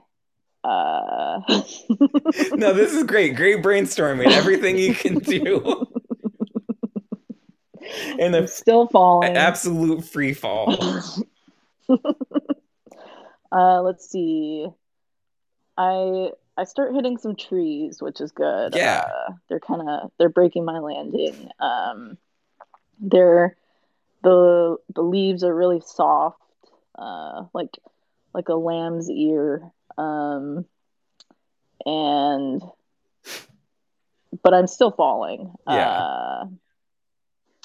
[0.65, 1.41] Uh
[2.55, 5.87] no this is great great brainstorming everything you can do
[8.19, 9.37] in I'm still falling.
[9.37, 10.77] absolute free fall
[13.53, 14.67] uh let's see.
[15.77, 18.75] I I start hitting some trees, which is good.
[18.75, 19.07] Yeah.
[19.07, 21.51] Uh, they're kind of they're breaking my landing.
[21.61, 22.17] Um
[23.01, 23.57] they're
[24.23, 26.41] the the leaves are really soft.
[26.97, 27.79] Uh like
[28.33, 29.71] like a lamb's ear.
[29.99, 30.65] Um
[31.85, 32.63] and
[34.43, 35.53] but I'm still falling.
[35.69, 35.91] Yeah.
[35.91, 36.47] Uh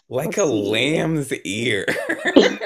[0.09, 1.85] like a lamb's ear.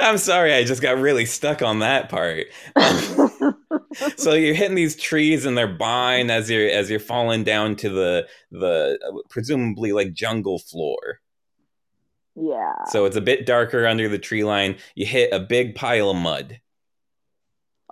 [0.00, 2.46] I'm sorry, I just got really stuck on that part.
[4.16, 7.90] so you're hitting these trees and they're buying as you're as you're falling down to
[7.90, 11.20] the the uh, presumably like jungle floor.
[12.34, 12.84] yeah.
[12.86, 14.76] So it's a bit darker under the tree line.
[14.94, 16.60] You hit a big pile of mud.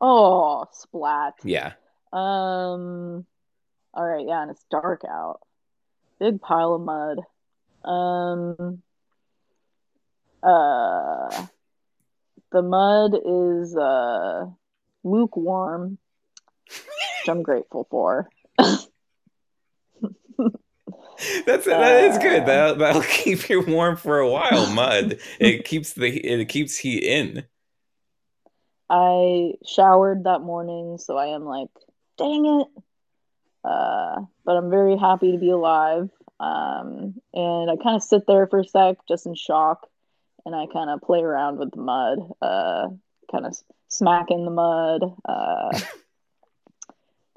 [0.00, 1.34] Oh, splat.
[1.44, 1.72] Yeah.
[2.12, 3.26] Um,
[3.94, 5.40] all right, yeah, and it's dark out.
[6.18, 7.18] Big pile of mud.
[7.84, 8.82] Um,
[10.42, 11.46] uh,
[12.52, 14.46] the mud is uh
[15.02, 15.98] lukewarm,
[16.66, 18.28] which I'm grateful for.
[21.46, 22.42] That's that is good.
[22.42, 22.46] Uh.
[22.46, 24.72] That that'll keep you warm for a while.
[24.72, 25.18] Mud.
[25.40, 27.44] It keeps the it keeps heat in.
[28.90, 31.70] I showered that morning, so I am like,
[32.18, 32.83] dang it.
[33.64, 36.10] Uh, but I'm very happy to be alive.
[36.38, 39.88] Um, and I kind of sit there for a sec, just in shock,
[40.44, 42.88] and I kind of play around with the mud, uh,
[43.30, 43.56] kind of
[43.88, 45.80] smack in the mud, uh,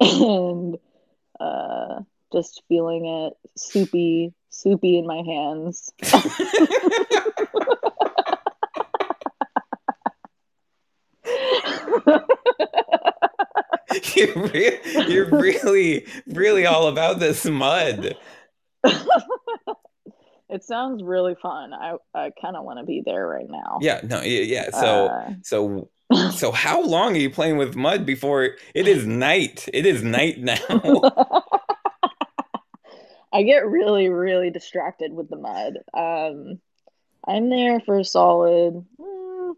[0.00, 0.76] and
[1.40, 2.00] uh,
[2.32, 5.92] just feeling it soupy, soupy in my hands.
[14.16, 18.16] you're, re- you're really really all about this mud.
[20.48, 21.72] it sounds really fun.
[21.72, 23.78] I I kind of want to be there right now.
[23.80, 24.70] Yeah, no, yeah, yeah.
[24.70, 25.90] So Uh, so
[26.32, 29.68] so how long are you playing with mud before it is night?
[29.72, 30.56] It is night now.
[33.30, 35.74] I get really, really distracted with the mud.
[35.92, 36.60] Um,
[37.26, 39.52] I'm there for a solid, mm,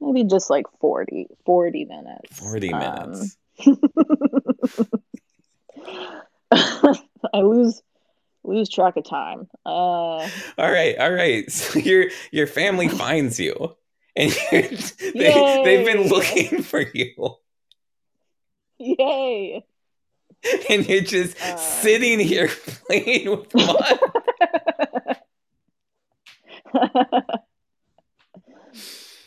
[0.00, 2.36] maybe just like 40, 40 minutes.
[2.38, 3.36] 40 Um, minutes.
[6.50, 7.82] I lose
[8.44, 9.48] lose track of time.
[9.66, 11.50] Uh, All right, all right.
[11.58, 13.76] So your your family finds you,
[14.16, 17.36] and they they've been looking for you,
[18.78, 19.64] yay!
[20.70, 21.56] and you're just Uh.
[21.56, 22.48] sitting here
[22.86, 23.98] playing with mud.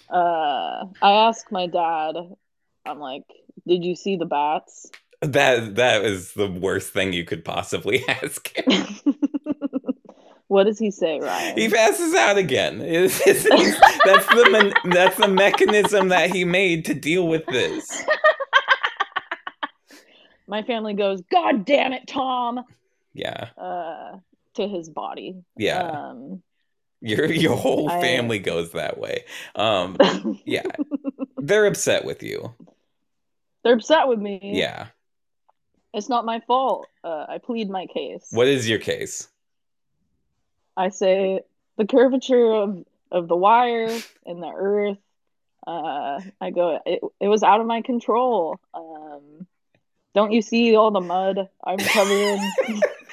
[0.10, 2.16] uh, I asked my dad.
[2.86, 3.24] I'm like,
[3.72, 4.90] "Did you see the bats?"
[5.22, 8.52] That that is the worst thing you could possibly ask.
[10.48, 11.58] what does he say, Ryan?
[11.58, 12.82] He passes out again.
[13.00, 17.88] It's- it's- it's- that's the that's the mechanism that he made to deal with this.
[20.48, 22.64] my family goes, "God damn it, Tom!"
[23.14, 24.18] Yeah, Uh,
[24.56, 25.36] to his body.
[25.58, 25.82] yeah.
[25.84, 26.42] Um,
[27.02, 29.26] Your your whole I- family goes that way.
[29.56, 29.98] Um,
[30.46, 30.64] yeah,
[31.38, 32.54] they're upset with you.
[33.64, 34.40] They're upset with me.
[34.44, 34.88] Yeah.
[35.94, 36.88] It's not my fault.
[37.04, 38.28] Uh, I plead my case.
[38.32, 39.28] What is your case?
[40.78, 41.42] I say
[41.78, 43.90] the curvature of, of the wire
[44.26, 44.98] and the earth.
[45.68, 48.60] Uh, I go, it, it was out of my control.
[48.74, 49.46] Um,
[50.14, 52.52] don't you see all the mud I'm covered in?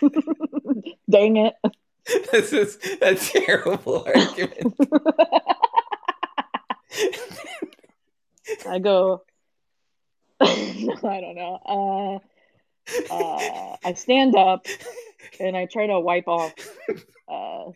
[1.11, 1.55] Dang it.
[2.33, 4.77] This is a terrible argument.
[8.67, 9.23] I go,
[10.41, 12.21] I don't know.
[13.11, 14.67] Uh, uh, I stand up
[15.41, 16.53] and I try to wipe off.
[17.29, 17.73] Uh,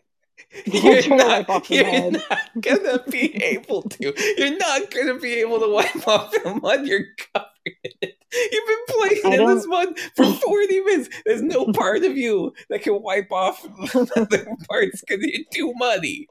[0.65, 2.23] You're not, you're mud.
[2.29, 4.13] not gonna be able to.
[4.37, 6.85] You're not gonna be able to wipe off the mud.
[6.85, 7.49] You're covered
[7.83, 8.17] in it.
[8.51, 11.09] You've been playing in this mud for 40 minutes.
[11.25, 16.27] There's no part of you that can wipe off the parts because you're too muddy.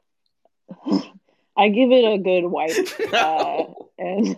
[1.57, 3.63] I give it a good wipe uh,
[3.97, 4.37] and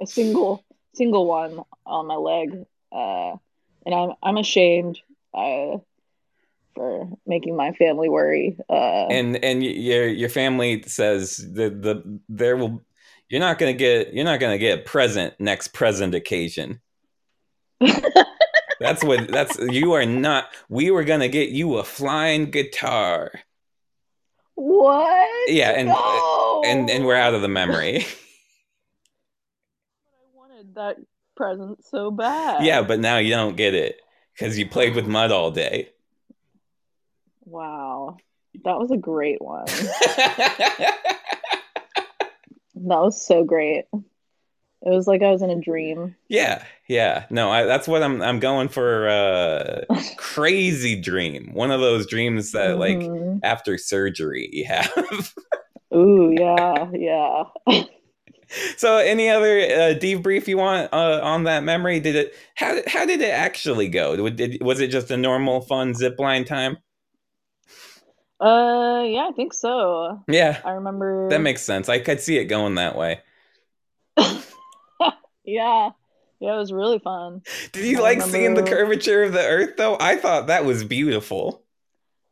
[0.00, 2.64] a single single one on my leg.
[2.92, 3.36] Uh,
[3.86, 4.98] and I'm I'm ashamed
[5.34, 5.78] uh,
[6.74, 8.56] for making my family worry.
[8.68, 12.82] Uh, and and your your family says that the there will
[13.28, 16.80] you're not gonna get you're not gonna get a present next present occasion.
[18.80, 20.46] That's what that's you are not.
[20.70, 23.30] We were gonna get you a flying guitar.
[24.54, 25.50] what?
[25.50, 26.62] Yeah, and- No!
[26.64, 28.06] and and we're out of the memory.
[30.76, 31.04] Wanted that
[31.36, 32.64] present so bad.
[32.64, 33.96] yeah, but now you don't get it
[34.34, 35.90] because you played with mud all day.
[37.44, 38.16] Wow,
[38.64, 39.66] that was a great one.
[42.82, 43.84] That was so great.
[43.92, 44.02] It
[44.88, 46.16] was like I was in a dream.
[46.28, 47.26] yeah, yeah.
[47.28, 48.22] No, I, that's what I'm.
[48.22, 49.06] I'm going for.
[49.06, 49.84] a
[50.16, 51.50] crazy dream.
[51.52, 53.40] One of those dreams that like Mhm.
[53.42, 55.34] after surgery you have.
[55.94, 57.44] Ooh, yeah, yeah.
[58.76, 62.00] So, any other uh, debrief you want uh, on that memory?
[62.00, 62.34] Did it?
[62.54, 64.28] How did how did it actually go?
[64.30, 66.78] Did, was it just a normal fun zip line time?
[68.40, 70.22] Uh, yeah, I think so.
[70.26, 71.28] Yeah, I remember.
[71.28, 71.88] that makes sense.
[71.88, 73.20] I could see it going that way.
[75.44, 75.90] yeah,
[76.40, 77.42] yeah, it was really fun.
[77.72, 79.96] Did you I like seeing the curvature of the Earth though?
[80.00, 81.62] I thought that was beautiful.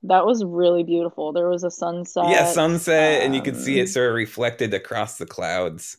[0.05, 1.33] That was really beautiful.
[1.33, 2.29] There was a sunset.
[2.29, 5.99] yeah, sunset, and you could see it um, sort of reflected across the clouds.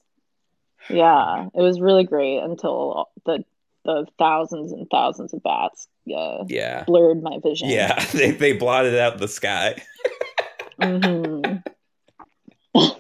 [0.90, 3.44] Yeah, it was really great until the
[3.86, 7.70] the thousands and thousands of bats uh, Yeah, blurred my vision.
[7.70, 8.04] yeah.
[8.14, 9.82] They they blotted out the sky.
[10.80, 11.56] hmm
[12.76, 12.92] uh,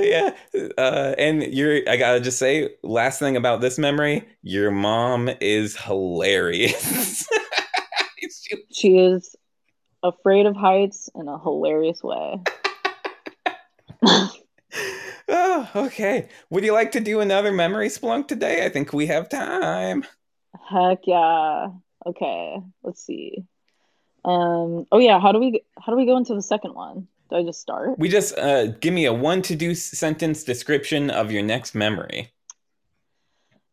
[0.00, 0.30] yeah.
[0.78, 5.76] Uh, and you're, I gotta just say, last thing about this memory, your mom is
[5.76, 7.26] hilarious.
[8.18, 9.34] She- She is
[10.02, 12.40] afraid of heights in a hilarious way.
[15.32, 16.28] Oh, okay.
[16.50, 18.64] Would you like to do another memory splunk today?
[18.64, 20.04] I think we have time.
[20.68, 21.68] Heck yeah.
[22.06, 23.44] Okay, let's see.
[24.24, 24.86] Um.
[24.92, 25.18] Oh yeah.
[25.18, 27.08] How do we how do we go into the second one?
[27.30, 27.98] Do I just start?
[27.98, 32.30] We just uh, give me a one to do sentence description of your next memory.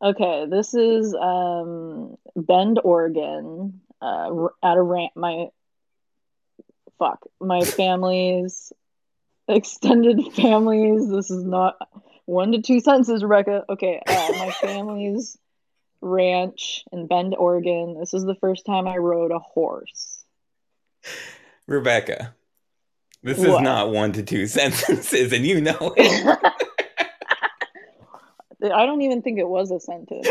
[0.01, 3.81] Okay, this is um Bend, Oregon.
[4.01, 5.47] Uh, at a rant, my
[6.97, 8.71] fuck, my family's
[9.49, 11.09] extended families.
[11.09, 11.75] This is not
[12.25, 13.65] one to two sentences, Rebecca.
[13.69, 15.37] Okay, uh, my family's
[16.01, 17.97] ranch in Bend, Oregon.
[17.99, 20.23] This is the first time I rode a horse.
[21.67, 22.33] Rebecca,
[23.23, 26.39] this is not one to two sentences, and you know it.
[28.61, 30.27] I don't even think it was a sentence.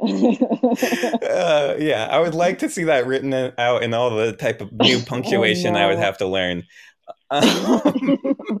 [0.00, 4.72] uh, yeah, I would like to see that written out in all the type of
[4.72, 6.64] new punctuation I would Oh, have to learn.
[7.30, 8.60] Um,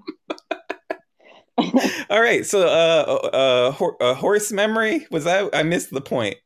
[2.10, 5.50] all right, so uh, uh, hor- uh, horse memory was that?
[5.54, 6.36] I missed the point.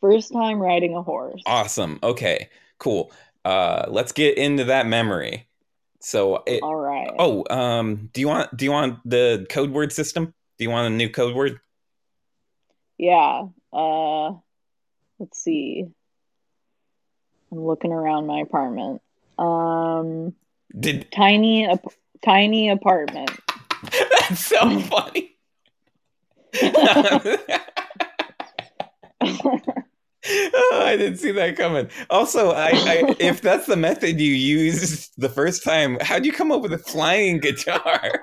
[0.00, 1.42] First time riding a horse.
[1.46, 2.00] Awesome.
[2.02, 3.12] Okay, cool.
[3.44, 5.48] Uh, let's get into that memory.
[6.00, 7.10] So, it, All right.
[7.18, 10.34] oh, um, do you want do you want the code word system?
[10.58, 11.60] Do you want a new code word?
[12.98, 13.44] Yeah.
[13.72, 14.32] Uh,
[15.18, 15.86] let's see.
[17.50, 19.00] I'm looking around my apartment.
[19.38, 20.34] Um,
[20.78, 21.92] Did tiny, ap-
[22.24, 23.30] tiny apartment.
[24.20, 25.36] that's so funny.
[30.26, 31.88] Oh, I didn't see that coming.
[32.08, 36.50] Also, I, I if that's the method you used the first time, how'd you come
[36.50, 38.22] up with a flying guitar?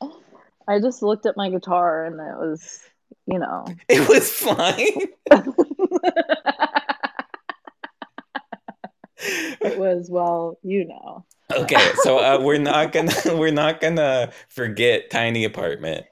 [0.68, 2.80] I just looked at my guitar and it was,
[3.26, 3.64] you know.
[3.88, 5.08] It was flying.
[9.60, 11.24] it was well, you know.
[11.54, 16.06] Okay, so uh, we're not gonna we're not gonna forget tiny apartment,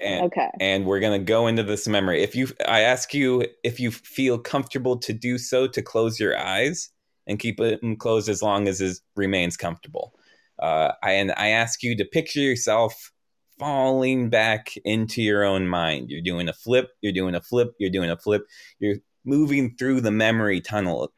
[0.00, 0.48] and Okay.
[0.60, 2.22] and we're gonna go into this memory.
[2.22, 6.38] If you, I ask you if you feel comfortable to do so, to close your
[6.38, 6.90] eyes
[7.26, 10.14] and keep them closed as long as it remains comfortable.
[10.58, 13.12] Uh, I, and I ask you to picture yourself
[13.58, 16.10] falling back into your own mind.
[16.10, 16.90] You're doing a flip.
[17.00, 17.74] You're doing a flip.
[17.78, 18.44] You're doing a flip.
[18.78, 21.12] You're moving through the memory tunnel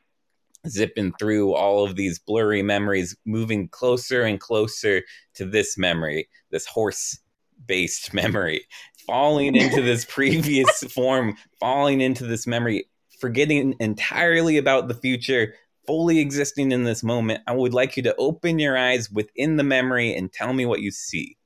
[0.69, 5.03] zipping through all of these blurry memories, moving closer and closer
[5.35, 7.19] to this memory, this horse
[7.67, 8.67] based memory,
[9.07, 12.89] falling into this previous form, falling into this memory,
[13.21, 15.55] forgetting entirely about the future,
[15.87, 17.43] fully existing in this moment.
[17.47, 20.81] I would like you to open your eyes within the memory and tell me what
[20.81, 21.37] you see.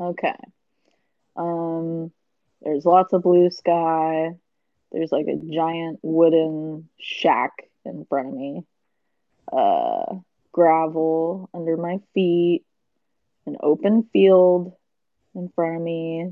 [0.00, 0.34] Okay.
[1.36, 2.12] Um,
[2.62, 4.30] there's lots of blue sky.
[4.94, 8.62] There's like a giant wooden shack in front of me.
[9.52, 10.20] Uh,
[10.52, 12.64] gravel under my feet.
[13.44, 14.72] An open field
[15.34, 16.30] in front of me.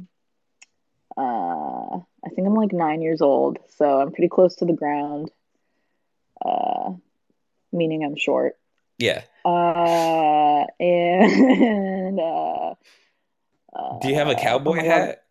[1.16, 5.32] Uh, I think I'm like nine years old, so I'm pretty close to the ground.
[6.42, 6.92] Uh,
[7.72, 8.56] meaning I'm short.
[8.98, 9.22] Yeah.
[9.44, 12.74] Uh, and uh,
[13.74, 15.24] uh, Do you have a cowboy hat?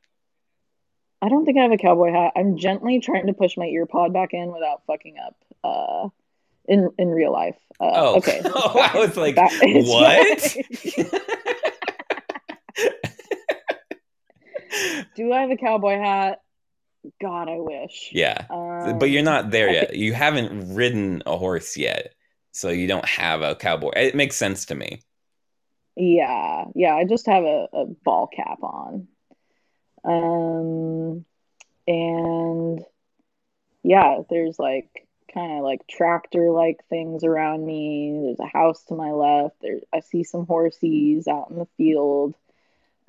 [1.22, 2.32] I don't think I have a cowboy hat.
[2.36, 5.36] I'm gently trying to push my ear pod back in without fucking up.
[5.63, 6.09] Uh,
[6.67, 7.57] in in real life.
[7.80, 8.41] Uh, Oh, okay.
[8.45, 9.51] oh, I was like, That-
[9.86, 11.22] what?
[15.15, 16.39] Do I have a cowboy hat?
[17.19, 18.09] God, I wish.
[18.13, 18.45] yeah.
[18.49, 19.95] Um, but you're not there yet.
[19.95, 22.13] You haven't ridden a horse yet,
[22.51, 23.91] so you don't have a cowboy.
[23.95, 25.01] It makes sense to me.
[25.97, 26.95] Yeah, yeah.
[26.95, 29.07] I just have a, a ball cap on.
[30.03, 31.25] Um,
[31.87, 32.83] and
[33.83, 38.19] yeah, there's like kind of like tractor like things around me.
[38.23, 39.55] There's a house to my left.
[39.61, 42.35] There, I see some horses out in the field.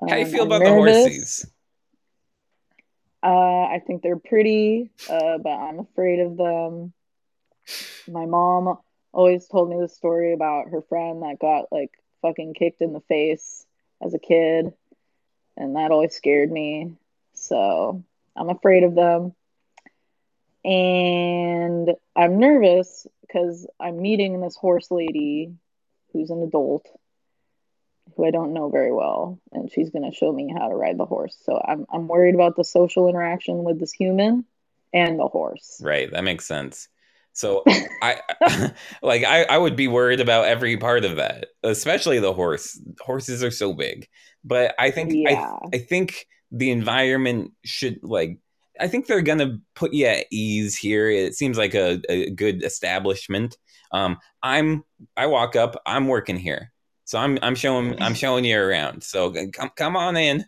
[0.09, 0.65] How do you Um, feel I'm about nervous.
[0.65, 1.47] the horses?
[3.23, 6.93] Uh, I think they're pretty, uh, but I'm afraid of them.
[8.09, 8.79] My mom
[9.13, 11.91] always told me the story about her friend that got like
[12.23, 13.67] fucking kicked in the face
[14.01, 14.73] as a kid,
[15.57, 16.93] and that always scared me.
[17.35, 18.03] So
[18.37, 19.35] I'm afraid of them.
[20.65, 25.55] And I'm nervous because I'm meeting this horse lady
[26.13, 26.87] who's an adult
[28.17, 30.99] who I don't know very well, and she's going to show me how to ride
[30.99, 31.37] the horse.
[31.45, 34.45] So I'm I'm worried about the social interaction with this human
[34.93, 35.81] and the horse.
[35.83, 36.89] Right, that makes sense.
[37.33, 37.65] So
[38.03, 38.21] I
[39.03, 42.81] like I, I would be worried about every part of that, especially the horse.
[43.01, 44.07] Horses are so big.
[44.45, 45.57] But I think Yeah.
[45.73, 48.39] I I think the environment should like
[48.81, 51.09] I think they're gonna put you at ease here.
[51.11, 53.57] It seems like a, a good establishment.
[53.93, 54.85] Um I'm
[55.17, 56.73] I walk up, I'm working here.
[57.05, 59.03] So I'm I'm showing I'm showing you around.
[59.03, 60.45] So come come on in.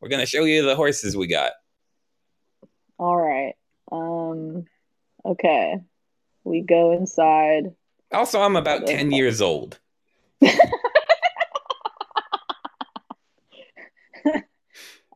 [0.00, 1.52] We're gonna show you the horses we got.
[2.98, 3.54] All right.
[3.90, 4.64] Um
[5.24, 5.80] okay.
[6.44, 7.74] We go inside.
[8.12, 8.96] Also, I'm about Okay.
[8.96, 9.78] 10 years old.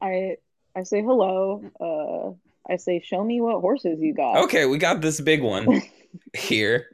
[0.00, 0.36] I
[0.74, 1.62] I say hello.
[1.80, 4.44] Uh I say show me what horses you got.
[4.44, 5.82] Okay, we got this big one
[6.36, 6.86] here.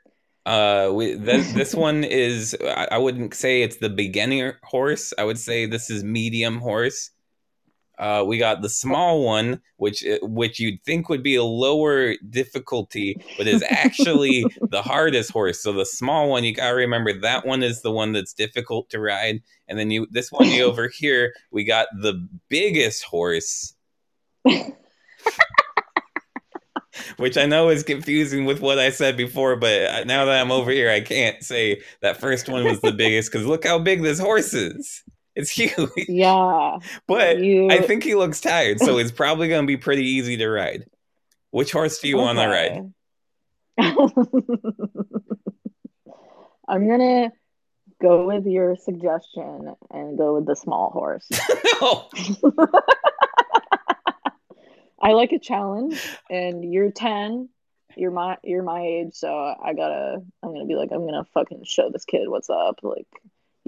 [0.45, 5.13] Uh, we, th- this one is I, I wouldn't say it's the beginner horse.
[5.19, 7.11] I would say this is medium horse.
[7.99, 12.15] Uh, we got the small one, which uh, which you'd think would be a lower
[12.31, 15.63] difficulty, but is actually the hardest horse.
[15.63, 18.99] So the small one, you gotta remember that one is the one that's difficult to
[18.99, 23.75] ride, and then you this one you over here, we got the biggest horse.
[27.17, 30.71] which I know is confusing with what I said before, but now that I'm over
[30.71, 34.19] here, I can't say that first one was the biggest because look how big this
[34.19, 35.03] horse is.
[35.35, 35.91] It's huge.
[36.09, 36.79] Yeah.
[37.07, 40.37] But You- I think he looks tired, so it's probably going to be pretty easy
[40.37, 40.85] to ride.
[41.51, 42.93] Which horse do you want to ride?
[46.69, 47.33] I'm gonna
[48.01, 51.29] go with your suggestion and go with the small horse.
[51.81, 52.09] no.
[55.01, 57.49] I like a challenge, and you're 10.
[57.97, 60.23] You're my you're my age, so I gotta.
[60.43, 62.79] I'm gonna be like, I'm gonna fucking show this kid what's up.
[62.83, 63.09] Like,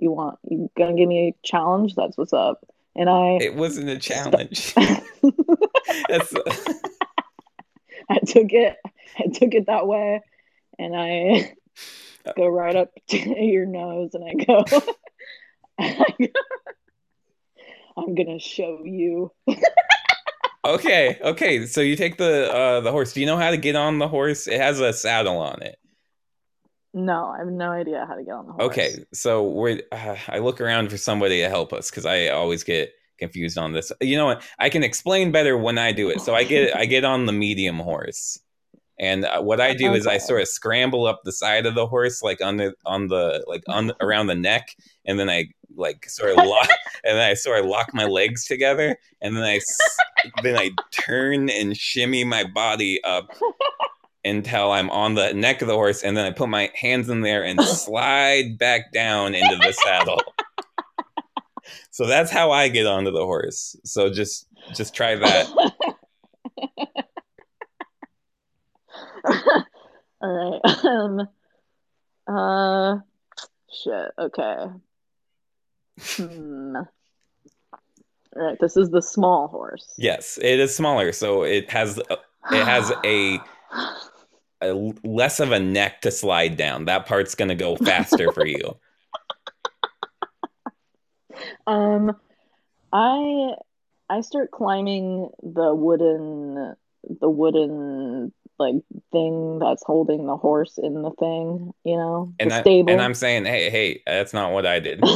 [0.05, 1.94] you want you gonna give me a challenge?
[1.94, 2.61] That's what's up.
[2.94, 4.74] And I It wasn't a challenge.
[6.09, 6.34] That's
[8.11, 8.76] I took it.
[9.18, 10.20] I took it that way,
[10.78, 11.55] and I
[12.36, 14.64] go right up to your nose, and I go.
[17.96, 19.32] I'm gonna show you.
[20.66, 21.18] okay.
[21.22, 23.14] Okay, so you take the uh, the horse.
[23.14, 24.46] Do you know how to get on the horse?
[24.46, 25.78] It has a saddle on it.
[26.95, 28.66] No, I have no idea how to get on the horse.
[28.66, 29.80] Okay, so we're.
[29.90, 33.72] Uh, I look around for somebody to help us because I always get confused on
[33.72, 33.90] this.
[34.01, 34.42] You know what?
[34.61, 36.20] I can explain better when I do it.
[36.20, 38.38] So I get I get on the medium horse,
[39.01, 41.86] and uh, what I do is I sort of scramble up the side of the
[41.86, 44.68] horse, like on the on the like on around the neck,
[45.05, 46.68] and then I like sort of lock,
[47.05, 49.59] and then I sort of lock my legs together, and then I
[50.45, 53.32] then I turn and shimmy my body up
[54.25, 57.20] until I'm on the neck of the horse, and then I put my hands in
[57.20, 60.22] there and slide back down into the saddle.
[61.91, 63.77] so that's how I get onto the horse.
[63.85, 65.47] So just just try that.
[70.20, 70.85] All right.
[70.85, 71.29] Um.
[72.27, 72.99] Uh.
[73.83, 74.11] Shit.
[74.18, 74.66] Okay.
[76.01, 76.77] Hmm.
[78.37, 78.59] All right.
[78.61, 79.93] This is the small horse.
[79.99, 82.18] Yes, it is smaller, so it has a,
[82.51, 83.39] it has a,
[84.64, 86.86] a l- less of a neck to slide down.
[86.86, 88.76] That part's gonna go faster for you.
[91.66, 92.14] Um,
[92.92, 93.54] I
[94.08, 96.74] I start climbing the wooden
[97.20, 98.76] the wooden like
[99.10, 102.92] thing that's holding the horse in the thing, you know, And the I stable.
[102.92, 105.02] and I'm saying, hey, hey, that's not what I did.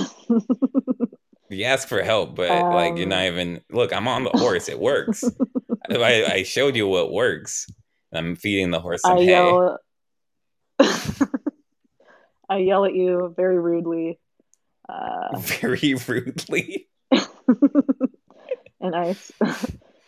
[1.51, 3.09] You ask for help, but like you're Um.
[3.09, 3.63] not even.
[3.71, 4.69] Look, I'm on the horse.
[4.69, 5.25] It works.
[5.91, 7.67] I, I showed you what works.
[8.13, 9.27] I'm feeding the horse some I hay.
[9.27, 9.79] yell
[12.49, 14.19] I yell at you very rudely.
[14.89, 16.89] Uh, very rudely.
[18.81, 19.15] and I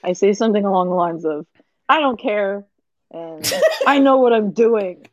[0.03, 1.47] I say something along the lines of
[1.89, 2.65] I don't care
[3.11, 3.53] and
[3.87, 5.07] I know what I'm doing.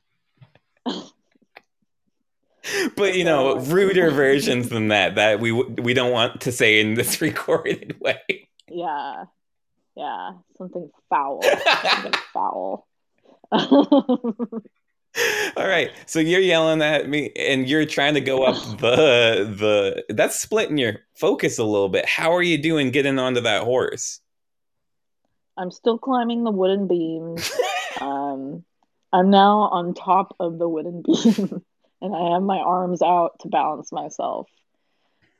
[2.95, 6.95] But you know, ruder versions than that that we we don't want to say in
[6.95, 8.49] this recorded way.
[8.69, 9.25] Yeah.
[9.97, 11.41] Yeah, something foul.
[11.41, 12.87] something foul.
[13.51, 20.13] All right, so you're yelling at me, and you're trying to go up the the.
[20.13, 22.05] That's splitting your focus a little bit.
[22.05, 24.21] How are you doing getting onto that horse?
[25.57, 27.51] I'm still climbing the wooden beams.
[27.99, 28.63] Um,
[29.11, 31.63] I'm now on top of the wooden beam,
[31.99, 34.47] and I have my arms out to balance myself.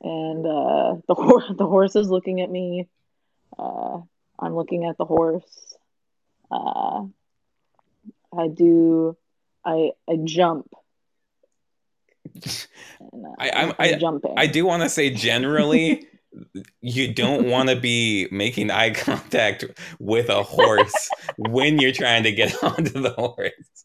[0.02, 2.88] And uh, the horse, the horse is looking at me.
[3.56, 4.00] Uh,
[4.38, 5.74] I'm looking at the horse.
[6.50, 7.04] Uh,
[8.36, 9.16] I do.
[9.64, 10.70] I I jump.
[12.34, 14.34] And, uh, I- I'm- I'm jumping.
[14.36, 16.06] I do want to say generally,
[16.80, 19.64] you don't want to be making eye contact
[19.98, 23.84] with a horse when you're trying to get onto the horse.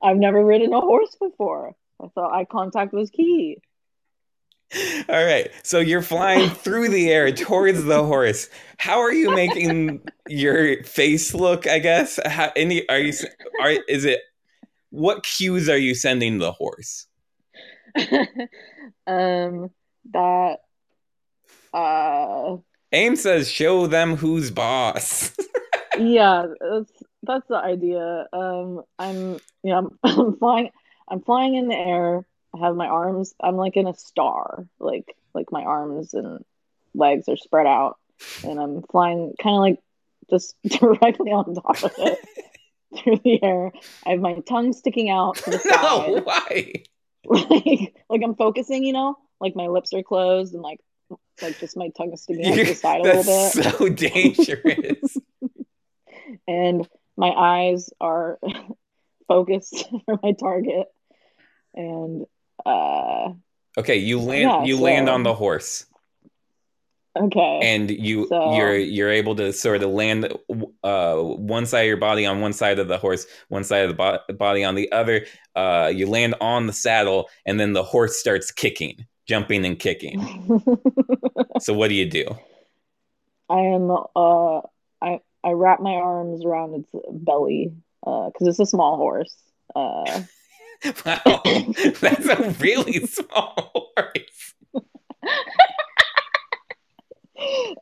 [0.00, 1.74] I've never ridden a horse before.
[2.02, 3.58] I thought eye contact was key.
[5.08, 8.48] All right, so you're flying through the air towards the horse.
[8.78, 11.66] How are you making your face look?
[11.66, 12.18] I guess.
[12.24, 13.12] How, any are you?
[13.60, 14.20] Are is it?
[14.90, 17.06] What cues are you sending the horse?
[19.06, 19.70] um,
[20.12, 20.56] that
[21.74, 22.56] uh,
[22.92, 25.34] Aim says, "Show them who's boss."
[25.98, 26.92] yeah, that's
[27.22, 28.26] that's the idea.
[28.32, 30.70] Um, I'm yeah, I'm, I'm flying.
[31.08, 32.26] I'm flying in the air.
[32.54, 33.34] I have my arms.
[33.40, 34.66] I'm like in a star.
[34.78, 36.44] Like like my arms and
[36.94, 37.98] legs are spread out,
[38.44, 39.78] and I'm flying kind of like
[40.30, 42.18] just directly on top of it
[43.02, 43.72] through the air.
[44.06, 46.24] I have my tongue sticking out to the no, side.
[46.24, 46.72] why?
[47.24, 50.80] like like I'm focusing, you know, like my lips are closed and like
[51.40, 53.52] like just my tongue is sticking out the side a little bit.
[53.52, 55.16] so dangerous.
[56.48, 58.38] and my eyes are
[59.28, 60.86] focused for my target.
[61.74, 62.26] And
[62.66, 63.32] uh
[63.78, 65.86] okay, you land Yeah, you land on the horse.
[67.16, 67.60] okay.
[67.62, 70.32] and you So- you're you're able to sort of land
[70.82, 73.88] uh one side of your body on one side of the horse one side of
[73.88, 77.82] the bo- body on the other uh you land on the saddle and then the
[77.82, 80.18] horse starts kicking jumping and kicking
[81.60, 82.24] so what do you do
[83.48, 84.58] I am uh
[85.02, 87.72] I I wrap my arms around its belly
[88.06, 89.36] uh cuz it's a small horse.
[89.74, 90.22] Uh
[91.06, 91.42] wow.
[92.00, 94.54] That's a really small horse.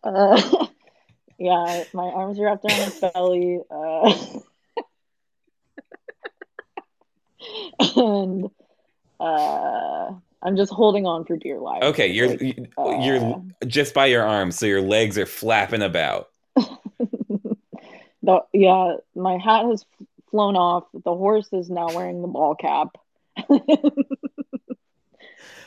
[0.03, 0.67] Uh
[1.39, 4.15] yeah, my arms are wrapped around its belly uh
[7.97, 8.51] and
[9.19, 11.83] uh I'm just holding on for dear life.
[11.83, 16.31] okay you're Like, uh, you're just by your arms so your legs are flapping about.
[18.23, 19.85] The yeah, my hat has
[20.31, 20.85] flown off.
[20.93, 22.89] The horse is now wearing the ball cap.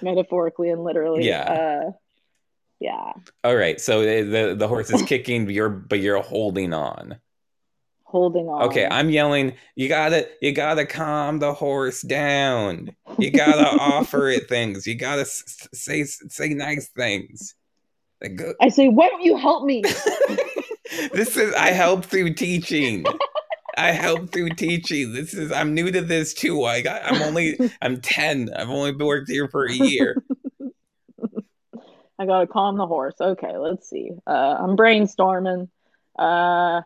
[0.01, 1.25] Metaphorically and literally.
[1.25, 1.43] Yeah.
[1.43, 1.91] Uh,
[2.79, 3.13] yeah.
[3.45, 7.17] all right so the the, the horse is kicking but you're but you're holding on
[8.13, 8.61] Holding on.
[8.65, 9.55] Okay, I'm yelling.
[9.75, 12.95] You gotta, you gotta calm the horse down.
[13.17, 14.85] You gotta offer it things.
[14.85, 17.55] You gotta s- say say nice things.
[18.21, 19.81] Like, I say, why don't you help me?
[21.11, 23.03] this is I help through teaching.
[23.77, 25.13] I help through teaching.
[25.13, 26.63] This is I'm new to this too.
[26.63, 28.49] I got I'm only I'm ten.
[28.55, 30.23] I've only worked here for a year.
[32.19, 33.15] I gotta calm the horse.
[33.19, 34.11] Okay, let's see.
[34.27, 35.69] Uh, I'm brainstorming.
[36.17, 36.81] Uh,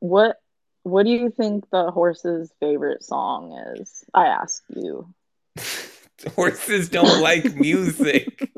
[0.00, 0.36] what
[0.82, 4.04] What do you think the horse's favorite song is?
[4.12, 5.12] I ask you.
[6.36, 8.52] Horses don't like music.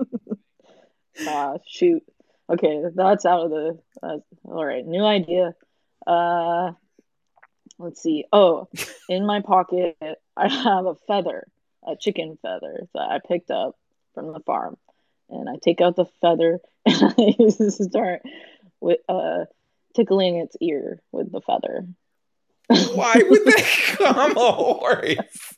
[1.26, 2.02] Ah, shoot.
[2.50, 3.78] Okay, that's out of the.
[4.02, 5.54] Uh, all right, new idea.
[6.06, 6.72] Uh,
[7.78, 8.24] let's see.
[8.32, 8.68] Oh,
[9.08, 9.96] in my pocket,
[10.36, 11.46] I have a feather,
[11.86, 13.76] a chicken feather that I picked up
[14.14, 14.76] from the farm,
[15.28, 18.22] and I take out the feather and I start
[18.80, 19.46] with uh
[19.94, 21.86] tickling its ear with the feather.
[22.68, 25.56] Why would that calm a horse?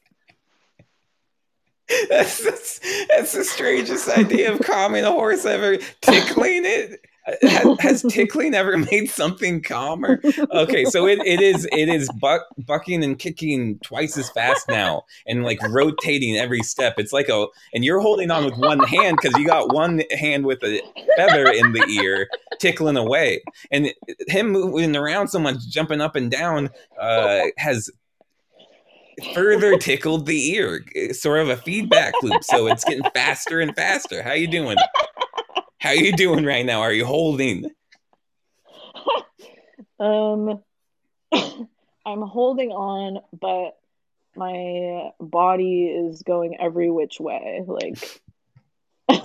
[2.09, 5.79] That's, that's that's the strangest idea of calming a horse ever.
[6.01, 7.01] Tickling it
[7.81, 10.21] has, tickling ever made something calmer?
[10.53, 15.05] Okay, so it, it is it is buck, bucking and kicking twice as fast now,
[15.27, 16.95] and like rotating every step.
[16.99, 20.47] It's like a and you're holding on with one hand because you got one hand
[20.47, 20.81] with a
[21.17, 22.29] feather in the ear,
[22.61, 23.93] tickling away, and
[24.29, 26.71] him moving around so much, jumping up and down,
[27.01, 27.91] uh, has
[29.35, 33.75] further tickled the ear It's sort of a feedback loop so it's getting faster and
[33.75, 34.77] faster how you doing
[35.79, 37.71] how are you doing right now are you holding
[39.99, 40.63] Um,
[41.33, 43.79] I'm holding on, but
[44.37, 48.21] my body is going every which way, like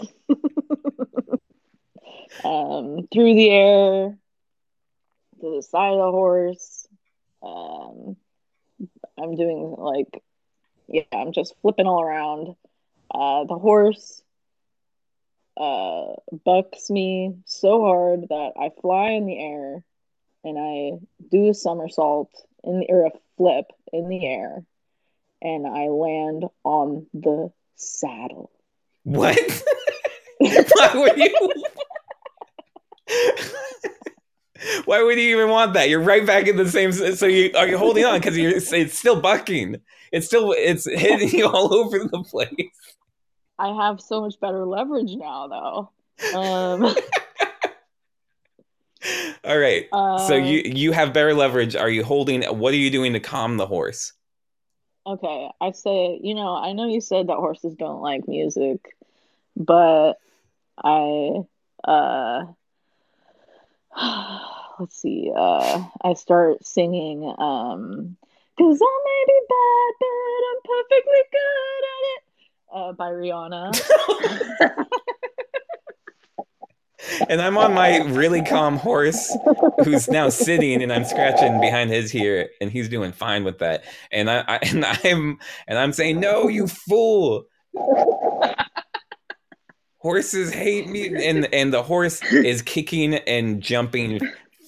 [2.43, 4.18] um, through the air,
[5.41, 6.88] to the side of the horse.
[7.43, 8.16] Um,
[9.18, 10.24] I'm doing like,
[10.88, 12.56] yeah, I'm just flipping all around.
[13.14, 14.24] Uh, the horse
[15.58, 16.14] uh,
[16.45, 19.84] bucks me so hard that I fly in the air
[20.43, 20.99] and I
[21.30, 22.32] do a somersault
[22.64, 24.64] in the or a flip in the air
[25.41, 28.52] and I land on the saddle.
[29.04, 29.38] what?
[30.39, 31.52] Why would you?
[34.86, 35.89] Why would you even want that?
[35.89, 38.20] You're right back in the same so you are you holding on?
[38.20, 39.82] Because you're it's still bucking.
[40.12, 42.72] It's still it's hitting you all over the place
[43.62, 45.91] I have so much better leverage now though.
[46.36, 46.84] Um
[49.45, 49.86] all right.
[49.93, 51.76] Uh, so you you have better leverage.
[51.76, 54.14] Are you holding what are you doing to calm the horse?
[55.05, 58.95] Okay, I say, you know, I know you said that horses don't like music,
[59.55, 60.14] but
[60.84, 61.41] I
[61.84, 62.45] uh
[64.80, 68.18] let's see, uh I start singing um
[68.57, 72.30] Cause I may be bad, but I'm perfectly good at it
[72.74, 73.76] uh by Rihanna.
[77.30, 79.36] and I'm on my really calm horse
[79.84, 83.84] who's now sitting and I'm scratching behind his ear and he's doing fine with that.
[84.11, 87.45] And I, I and I'm and I'm saying, No, you fool.
[89.97, 94.19] Horses hate me and and the horse is kicking and jumping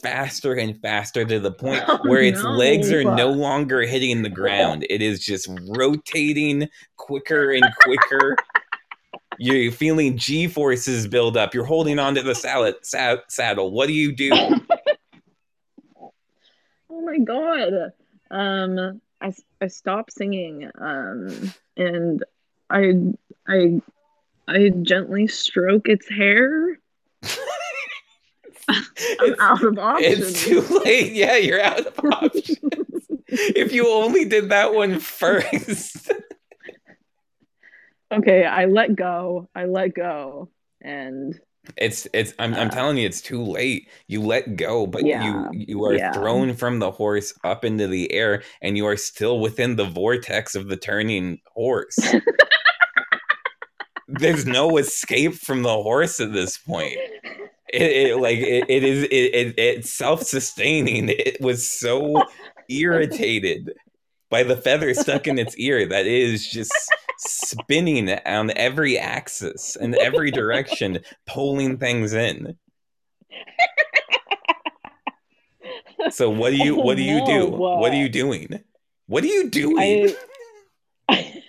[0.04, 2.51] faster and faster to the point Oh, where its no.
[2.51, 4.86] legs are no longer hitting the ground.
[4.89, 8.36] It is just rotating quicker and quicker.
[9.39, 11.56] You're feeling G forces build up.
[11.56, 13.72] You're holding onto the salad, sa- saddle.
[13.72, 14.30] What do you do?
[15.99, 17.93] oh my god.
[18.30, 20.70] Um, I I stop singing.
[20.78, 22.24] Um, and
[22.70, 22.93] I
[23.47, 23.82] I
[24.47, 26.78] I gently stroke its hair.
[29.20, 30.20] I'm out of options.
[30.20, 31.14] It's too late.
[31.14, 32.57] Yeah, you're out of options.
[33.28, 36.11] if you only did that one first.
[38.14, 39.49] okay, I let go.
[39.55, 40.49] I let go.
[40.82, 41.39] And
[41.78, 43.88] it's it's I'm I'm Uh, telling you it's too late.
[44.07, 46.11] You let go, but Yeah, you you are yeah.
[46.11, 50.55] thrown from the horse up into the air and you are still within the vortex
[50.55, 51.97] of the turning horse.
[54.07, 56.97] There's no escape from the horse at this point.
[57.74, 61.10] It, it like it, it is it, it it's self-sustaining.
[61.10, 62.24] It was so
[62.70, 63.74] irritated
[64.30, 66.72] by the feather stuck in its ear that it is just
[67.18, 72.56] spinning on every axis in every direction, pulling things in.
[76.12, 77.50] So what do you oh, what do you do?
[77.50, 77.58] No.
[77.58, 78.60] What are uh, you doing?
[79.08, 80.14] What are you doing?
[81.10, 81.44] I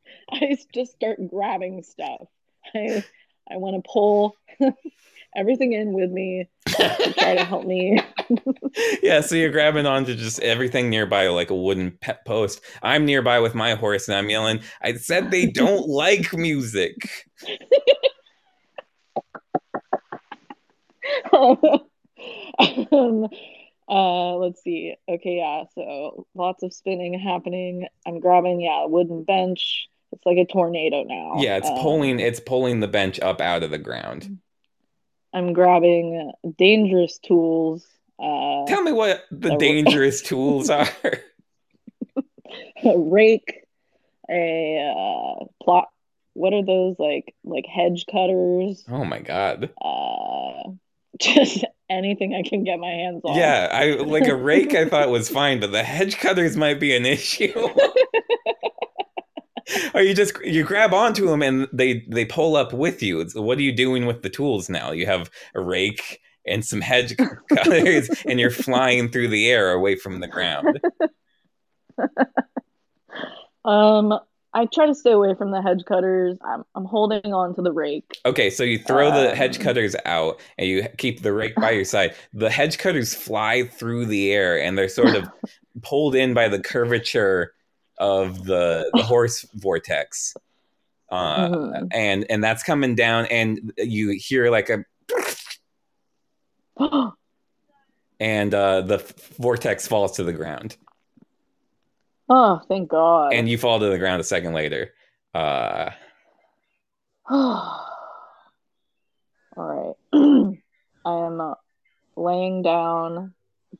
[0.32, 2.26] I just start grabbing stuff.
[2.74, 3.04] I
[3.50, 4.36] I want to pull
[5.36, 8.00] everything in with me to try to help me.
[9.02, 12.60] yeah, so you're grabbing onto just everything nearby, like a wooden pet post.
[12.82, 14.60] I'm nearby with my horse, and I'm yelling.
[14.82, 16.96] I said they don't like music.
[21.32, 21.66] um,
[23.88, 24.94] uh, let's see.
[25.08, 25.64] Okay, yeah.
[25.74, 27.86] So lots of spinning happening.
[28.06, 29.88] I'm grabbing yeah a wooden bench.
[30.12, 31.34] It's like a tornado now.
[31.38, 32.20] Yeah, it's Um, pulling.
[32.20, 34.38] It's pulling the bench up out of the ground.
[35.36, 37.86] I'm grabbing dangerous tools.
[38.18, 40.88] Uh, Tell me what the dangerous tools are.
[42.16, 43.64] a rake,
[44.30, 45.88] a uh, plot.
[46.32, 48.82] What are those like like hedge cutters?
[48.88, 49.74] Oh my god.
[49.78, 50.70] Uh,
[51.20, 53.36] just anything I can get my hands on.
[53.36, 54.74] Yeah, I like a rake.
[54.74, 57.52] I thought was fine, but the hedge cutters might be an issue.
[59.94, 63.28] or you just you grab onto them and they they pull up with you.
[63.28, 64.92] So what are you doing with the tools now?
[64.92, 67.16] You have a rake and some hedge
[67.56, 70.80] cutters, and you're flying through the air away from the ground.
[73.64, 74.18] Um,
[74.54, 76.38] I try to stay away from the hedge cutters.
[76.42, 78.10] I'm I'm holding on to the rake.
[78.24, 79.64] Okay, so you throw the hedge Um.
[79.64, 82.14] cutters out and you keep the rake by your side.
[82.32, 85.28] The hedge cutters fly through the air and they're sort of
[85.82, 87.52] pulled in by the curvature
[87.98, 90.34] of the, the horse vortex.
[91.08, 91.88] Uh, Mhm.
[91.92, 94.84] and and that's coming down and you hear like a
[98.18, 100.76] and uh, the f- vortex falls to the ground
[102.28, 103.32] oh, thank God.
[103.34, 104.92] and you fall to the ground a second later.
[105.32, 105.90] Uh,
[107.30, 107.84] All
[109.56, 109.94] right.
[111.04, 111.54] I am uh,
[112.16, 113.32] laying down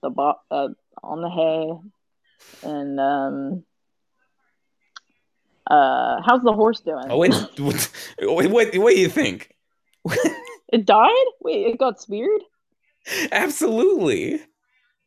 [0.03, 0.69] the bo- uh,
[1.03, 3.65] on the hay, and um,
[5.71, 7.07] uh, how's the horse doing?
[7.11, 7.37] oh, it's,
[8.21, 9.51] what, what, what do you think?
[10.73, 11.11] it died.
[11.41, 12.41] Wait, it got speared.
[13.33, 14.41] Absolutely.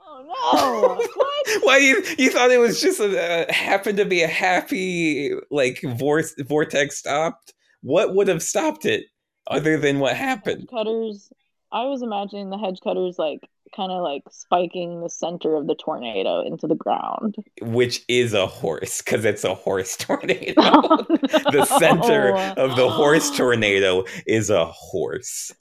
[0.01, 1.05] Oh no!
[1.15, 1.63] what?
[1.63, 5.81] Why you you thought it was just a uh, happened to be a happy like
[5.81, 7.53] vor- vortex stopped?
[7.81, 9.05] What would have stopped it
[9.47, 10.69] other than what Hedge happened?
[10.69, 11.31] cutters.
[11.71, 15.75] I was imagining the hedge cutters like kind of like spiking the center of the
[15.75, 17.35] tornado into the ground.
[17.61, 20.53] Which is a horse because it's a horse tornado.
[20.55, 25.51] the center of the horse tornado is a horse.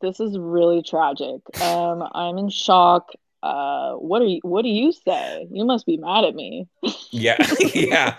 [0.00, 1.40] This is really tragic.
[1.60, 3.10] Um, I'm in shock.
[3.42, 4.40] Uh, what are you?
[4.42, 5.46] What do you say?
[5.50, 6.68] You must be mad at me.
[7.10, 7.36] Yeah,
[7.74, 8.16] yeah.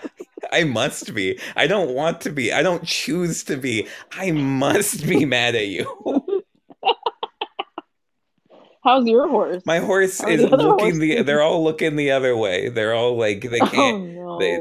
[0.52, 1.38] I must be.
[1.56, 2.52] I don't want to be.
[2.52, 3.88] I don't choose to be.
[4.12, 6.23] I must be mad at you.
[8.84, 9.62] How's your horse?
[9.64, 11.22] My horse Are is the looking the.
[11.22, 12.68] They're all looking the other way.
[12.68, 14.04] They're all like they oh can't.
[14.14, 14.38] no!
[14.38, 14.60] they-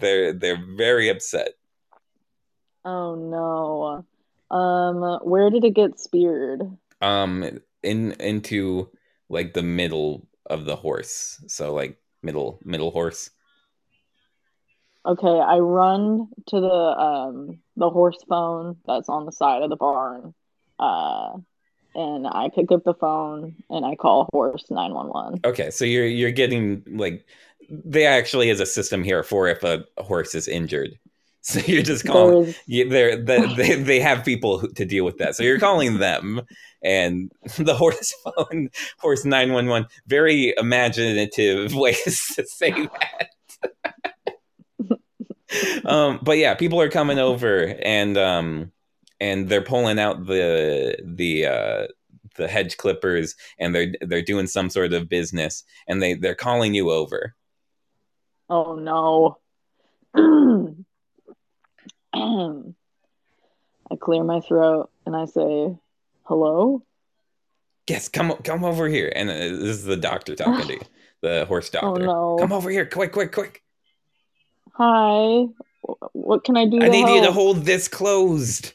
[0.00, 1.50] They're they're very upset.
[2.84, 3.14] oh
[4.50, 4.56] no!
[4.56, 6.62] Um, where did it get speared?
[7.00, 8.90] Um, in into
[9.28, 11.42] like the middle of the horse.
[11.46, 13.30] So like middle middle horse.
[15.06, 19.76] Okay, I run to the um the horse phone that's on the side of the
[19.76, 20.34] barn.
[20.78, 21.38] Uh,
[21.94, 25.40] and I pick up the phone and I call horse 911.
[25.44, 27.26] Okay, so you're you're getting like
[27.70, 30.98] they actually is a system here for if a horse is injured.
[31.42, 32.54] So you're just calling.
[32.66, 35.34] Yeah, they're, they they they have people who, to deal with that.
[35.34, 36.42] So you're calling them,
[36.84, 38.68] and the horse phone,
[38.98, 39.86] horse nine one one.
[40.06, 43.30] Very imaginative ways to say that.
[45.86, 48.70] um, but yeah, people are coming over and um,
[49.20, 51.86] and they're pulling out the the uh,
[52.36, 56.74] the hedge clippers and they're they're doing some sort of business and they they're calling
[56.74, 57.34] you over.
[58.48, 59.38] Oh no.
[63.92, 65.76] I clear my throat and I say,
[66.24, 66.82] "Hello."
[67.88, 69.12] Yes, come come over here.
[69.14, 70.80] And uh, this is the doctor talking to you,
[71.22, 72.06] the horse Oh doctor.
[72.06, 72.36] no.
[72.38, 73.62] Come over here, quick, quick, quick.
[74.74, 75.46] Hi.
[76.12, 76.80] What can I do?
[76.80, 78.74] I need you to hold this closed.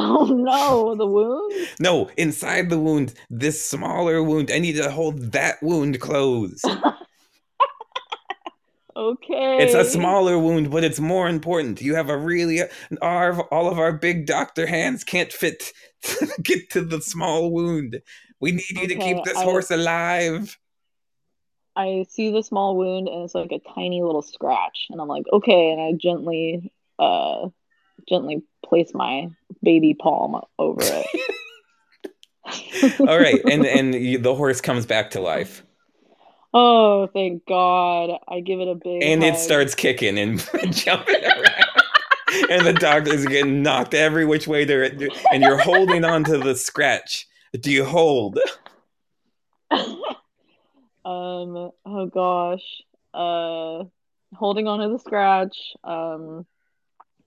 [0.12, 1.52] Oh no, the wound.
[1.78, 4.50] No, inside the wound, this smaller wound.
[4.50, 6.64] I need to hold that wound closed.
[8.96, 9.62] Okay.
[9.62, 11.80] It's a smaller wound, but it's more important.
[11.80, 12.60] You have a really
[13.00, 15.72] our all of our big doctor hands can't fit
[16.02, 18.02] to get to the small wound.
[18.40, 20.58] We need you to keep this I- horse alive.
[21.76, 25.24] I see the small wound and it's like a tiny little scratch, and I'm like,
[25.32, 27.48] okay, and I gently, uh,
[28.08, 29.28] gently place my
[29.62, 31.06] baby palm over it.
[33.00, 35.62] All right, and and you, the horse comes back to life,
[36.52, 38.18] Oh, thank God!
[38.26, 40.40] I give it a big and it starts kicking and
[40.70, 42.50] jumping around.
[42.50, 46.38] And the dog is getting knocked every which way there, and you're holding on to
[46.38, 47.28] the scratch.
[47.58, 48.38] Do you hold?
[49.70, 49.94] um.
[51.04, 52.82] Oh gosh.
[53.14, 53.84] Uh,
[54.34, 55.56] holding on to the scratch.
[55.84, 56.46] Um,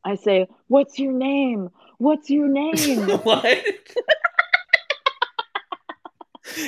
[0.06, 1.70] I say, "What's your name?
[1.97, 3.64] What's your name?" what?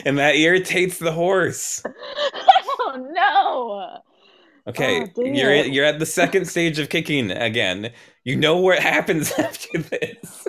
[0.05, 1.83] and that irritates the horse.
[2.79, 4.01] oh no!
[4.67, 5.67] Okay, Oh, you're it.
[5.73, 7.91] you're at the second stage of kicking again.
[8.23, 10.47] You know what happens after this.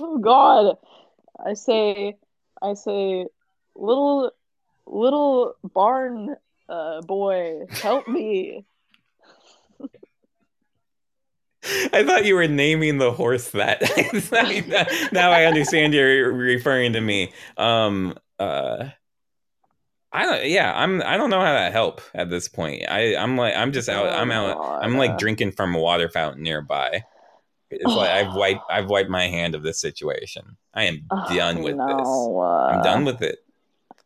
[0.00, 0.76] Oh God!
[1.44, 2.16] I say,
[2.60, 3.26] I say,
[3.76, 4.32] little,
[4.86, 6.36] little barn
[6.68, 8.64] uh, boy, help me!
[11.92, 13.80] I thought you were naming the horse that.
[15.12, 17.32] now I understand you're referring to me.
[17.56, 18.88] Um uh
[20.10, 22.84] I don't yeah, I'm I don't know how to help at this point.
[22.88, 26.08] I I'm like I'm just out I'm out I'm Oh, like drinking from a water
[26.08, 27.02] fountain nearby.
[27.70, 30.56] It's like I've wiped I've wiped my hand of this situation.
[30.74, 32.08] I am done with this.
[32.08, 33.38] I'm done with it.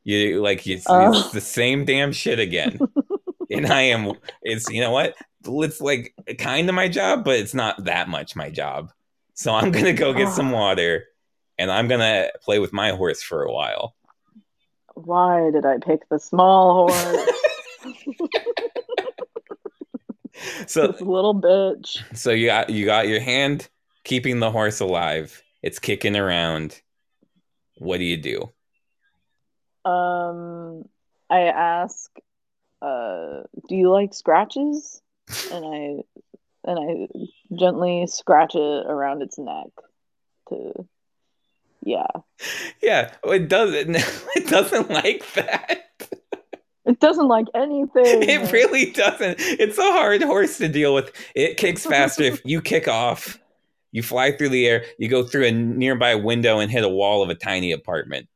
[0.04, 1.12] You like it's, Uh.
[1.14, 2.80] it's the same damn shit again.
[3.50, 5.14] and I am it's you know what?
[5.44, 8.92] It's like kind of my job, but it's not that much my job.
[9.34, 11.06] So I'm gonna go get some water
[11.58, 13.94] and I'm gonna play with my horse for a while.
[14.94, 17.30] Why did I pick the small horse?
[20.66, 22.02] So this little bitch.
[22.16, 23.68] so you got you got your hand
[24.04, 25.42] keeping the horse alive.
[25.62, 26.80] It's kicking around.
[27.78, 28.50] What do you do?
[29.88, 30.84] Um,
[31.30, 32.10] I ask,
[32.80, 35.00] uh, do you like scratches?
[35.52, 39.68] And I and I gently scratch it around its neck
[40.48, 40.86] to
[41.84, 42.06] yeah.
[42.80, 43.96] Yeah, it doesn't
[44.36, 45.90] it doesn't like that.
[46.84, 48.22] It doesn't like anything.
[48.28, 49.36] It really doesn't.
[49.38, 51.12] It's a hard horse to deal with.
[51.34, 52.24] It kicks faster.
[52.24, 53.38] if you kick off,
[53.92, 57.22] you fly through the air, you go through a nearby window and hit a wall
[57.22, 58.28] of a tiny apartment.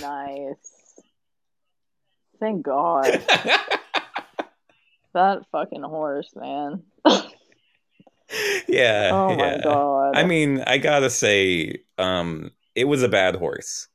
[0.00, 0.56] nice.
[2.40, 3.20] Thank God.
[5.18, 6.84] That fucking horse, man.
[8.68, 9.10] yeah.
[9.12, 9.36] Oh yeah.
[9.36, 10.16] my God.
[10.16, 13.88] I mean, I gotta say, um, it was a bad horse.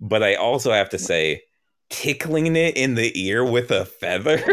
[0.00, 1.42] But I also have to say,
[1.90, 4.42] tickling it in the ear with a feather.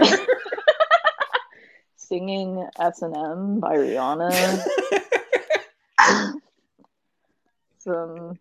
[1.96, 4.62] Singing S and M by Rihanna.
[7.78, 8.38] Some,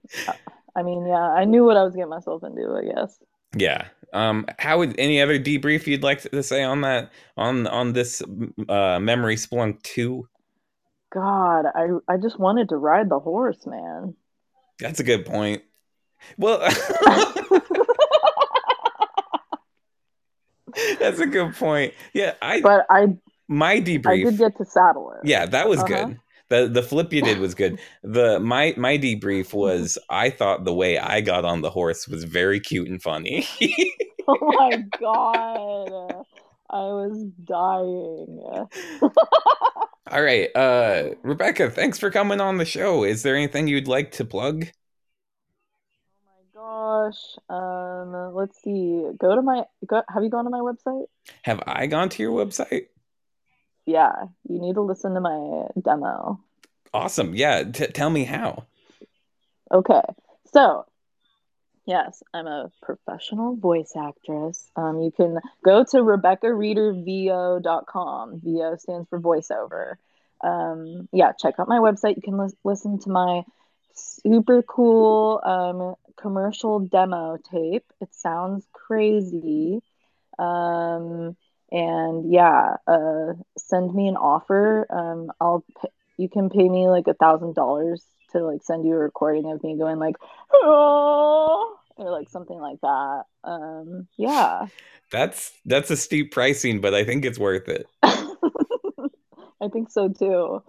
[0.74, 2.74] I mean, yeah, I knew what I was getting myself into.
[2.74, 3.20] I guess.
[3.54, 3.86] yeah.
[4.12, 8.22] Um, how would any other debrief you'd like to say on that on on this
[8.68, 10.28] uh memory splunk two?
[11.12, 14.14] God, I I just wanted to ride the horse, man.
[14.80, 15.62] That's a good point.
[16.36, 16.58] Well,
[20.98, 21.94] that's a good point.
[22.12, 23.16] Yeah, I but I
[23.48, 24.06] my debrief.
[24.06, 25.26] I did get to saddle it.
[25.28, 26.06] yeah, that was Uh-huh.
[26.06, 26.20] good.
[26.50, 27.78] The the flip you did was good.
[28.02, 32.24] The my my debrief was I thought the way I got on the horse was
[32.24, 33.46] very cute and funny.
[34.30, 36.26] Oh my god,
[36.68, 38.68] I was dying.
[40.10, 43.04] All right, uh Rebecca, thanks for coming on the show.
[43.04, 44.66] Is there anything you'd like to plug?
[46.24, 47.36] Oh my gosh.
[47.48, 49.10] Um, let's see.
[49.18, 49.64] Go to my.
[49.86, 51.06] Go, have you gone to my website?
[51.42, 52.88] Have I gone to your website?
[53.88, 54.12] Yeah,
[54.48, 56.40] you need to listen to my demo.
[56.92, 57.34] Awesome.
[57.34, 58.66] Yeah, t- tell me how.
[59.72, 60.02] Okay,
[60.52, 60.84] so
[61.88, 64.70] Yes, I'm a professional voice actress.
[64.76, 68.40] Um, you can go to RebeccaReaderVO.com.
[68.44, 69.94] VO stands for voiceover.
[70.44, 72.16] Um, yeah, check out my website.
[72.16, 73.42] You can li- listen to my
[73.94, 77.90] super cool um, commercial demo tape.
[78.02, 79.80] It sounds crazy.
[80.38, 81.38] Um,
[81.70, 84.86] and yeah, uh, send me an offer.
[84.90, 88.94] Um, I'll p- you can pay me like a thousand dollars to like send you
[88.94, 90.16] a recording of me going like
[90.52, 93.22] oh or like something like that.
[93.44, 94.66] Um, yeah.
[95.10, 97.86] That's that's a steep pricing, but I think it's worth it.
[98.02, 100.62] I think so too.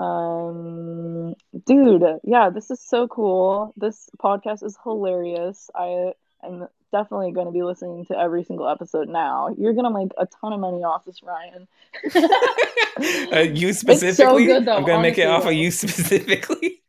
[0.00, 1.34] Um,
[1.66, 3.72] dude, yeah, this is so cool.
[3.76, 5.70] This podcast is hilarious.
[5.74, 6.12] I
[6.44, 9.54] am definitely going to be listening to every single episode now.
[9.58, 11.68] You're going to make a ton of money off this, Ryan.
[13.32, 14.46] uh, you specifically?
[14.46, 16.82] So good, though, I'm going to make it off of you specifically.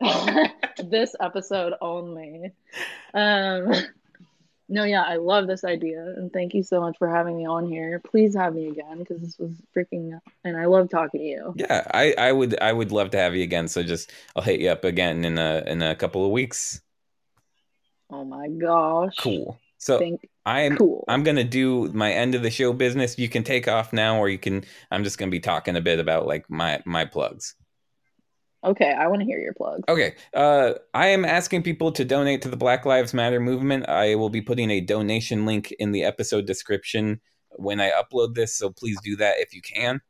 [0.84, 2.52] this episode only.
[3.14, 3.72] Um,
[4.70, 7.66] no, yeah, I love this idea, and thank you so much for having me on
[7.66, 8.00] here.
[8.04, 11.54] Please have me again because this was freaking, and I love talking to you.
[11.56, 13.68] yeah, I, I would I would love to have you again.
[13.68, 16.82] So just I'll hit you up again in a in a couple of weeks.
[18.10, 19.58] Oh my gosh, Cool.
[19.78, 21.04] So Thank I'm cool.
[21.08, 23.18] I'm gonna do my end of the show business.
[23.18, 24.64] You can take off now, or you can.
[24.90, 27.54] I'm just gonna be talking a bit about like my my plugs.
[28.64, 29.84] okay, I want to hear your plugs.
[29.88, 30.16] Okay.
[30.34, 33.88] Uh, I am asking people to donate to the Black Lives Matter movement.
[33.88, 38.54] I will be putting a donation link in the episode description when I upload this,
[38.54, 40.00] so please do that if you can.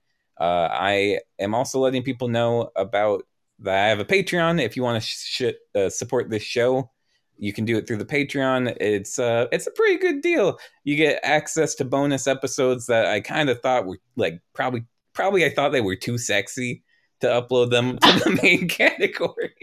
[0.41, 3.25] Uh, I am also letting people know about
[3.59, 4.63] that I have a Patreon.
[4.63, 5.43] If you want to sh-
[5.75, 6.91] uh, support this show,
[7.39, 8.77] you can do it through the Patreon.
[8.81, 10.59] It's uh, it's a pretty good deal.
[10.85, 14.85] You get access to bonus episodes that I kind of thought were like probably
[15.15, 16.83] probably I thought they were too sexy
[17.21, 19.55] to upload them to the main category.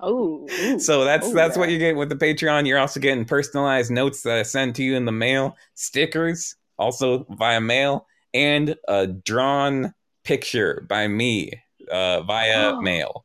[0.00, 0.78] Oh, ooh.
[0.78, 1.72] So that's Oh, that's what yeah.
[1.72, 2.68] you get with the Patreon.
[2.68, 7.26] You're also getting personalized notes that I send to you in the mail, stickers also
[7.30, 9.92] via mail, and a drawn
[10.22, 11.50] picture by me
[11.90, 12.80] uh, via Oh.
[12.80, 13.24] mail.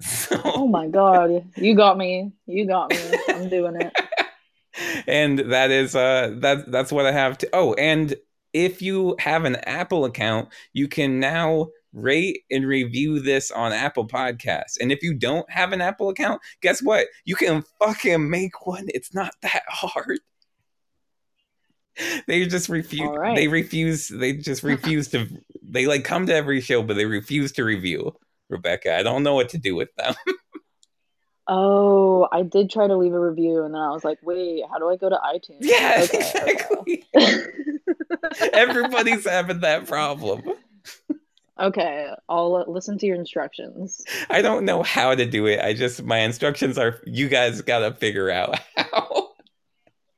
[0.00, 2.32] So, Oh my god, you got me.
[2.46, 2.98] You got me.
[3.28, 3.92] I'm doing it.
[5.06, 8.14] and that is uh that that's what I have to Oh, and
[8.52, 14.06] if you have an Apple account, you can now rate and review this on Apple
[14.06, 14.76] Podcasts.
[14.80, 17.06] And if you don't have an Apple account, guess what?
[17.24, 18.86] You can fucking make one.
[18.88, 20.20] It's not that hard.
[22.26, 23.34] They just refuse right.
[23.34, 25.26] they refuse they just refuse to
[25.60, 28.14] they like come to every show but they refuse to review.
[28.48, 30.14] Rebecca, I don't know what to do with them.
[31.50, 34.78] Oh, I did try to leave a review and then I was like, wait, how
[34.78, 35.60] do I go to iTunes?
[35.62, 37.40] yeah, Okay, okay.
[38.52, 40.42] Everybody's having that problem.
[41.58, 44.04] okay, I'll uh, listen to your instructions.
[44.28, 45.60] I don't know how to do it.
[45.60, 49.27] I just my instructions are you guys gotta figure out how.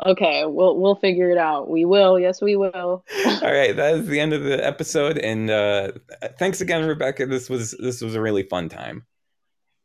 [0.04, 1.68] Okay, we'll we'll figure it out.
[1.68, 2.18] We will.
[2.18, 2.72] Yes, we will.
[3.26, 5.92] All right, that is the end of the episode, and uh,
[6.38, 7.26] thanks again, Rebecca.
[7.26, 9.06] This was this was a really fun time.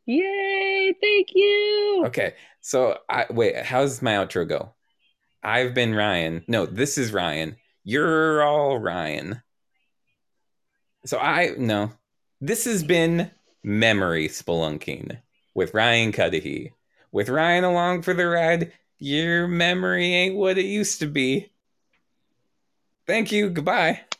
[0.06, 0.94] Yay!
[1.00, 2.04] Thank you.
[2.06, 3.56] Okay, so I wait.
[3.64, 4.74] How's my outro go?
[5.42, 6.44] I've been Ryan.
[6.48, 7.56] No, this is Ryan.
[7.84, 9.42] You're all Ryan.
[11.04, 11.92] So I no.
[12.40, 13.30] This has been
[13.62, 15.18] memory spelunking
[15.54, 16.72] with Ryan Cudahy.
[17.12, 21.52] With Ryan along for the ride, your memory ain't what it used to be.
[23.06, 23.50] Thank you.
[23.50, 23.92] Goodbye.
[23.92, 24.15] Bye.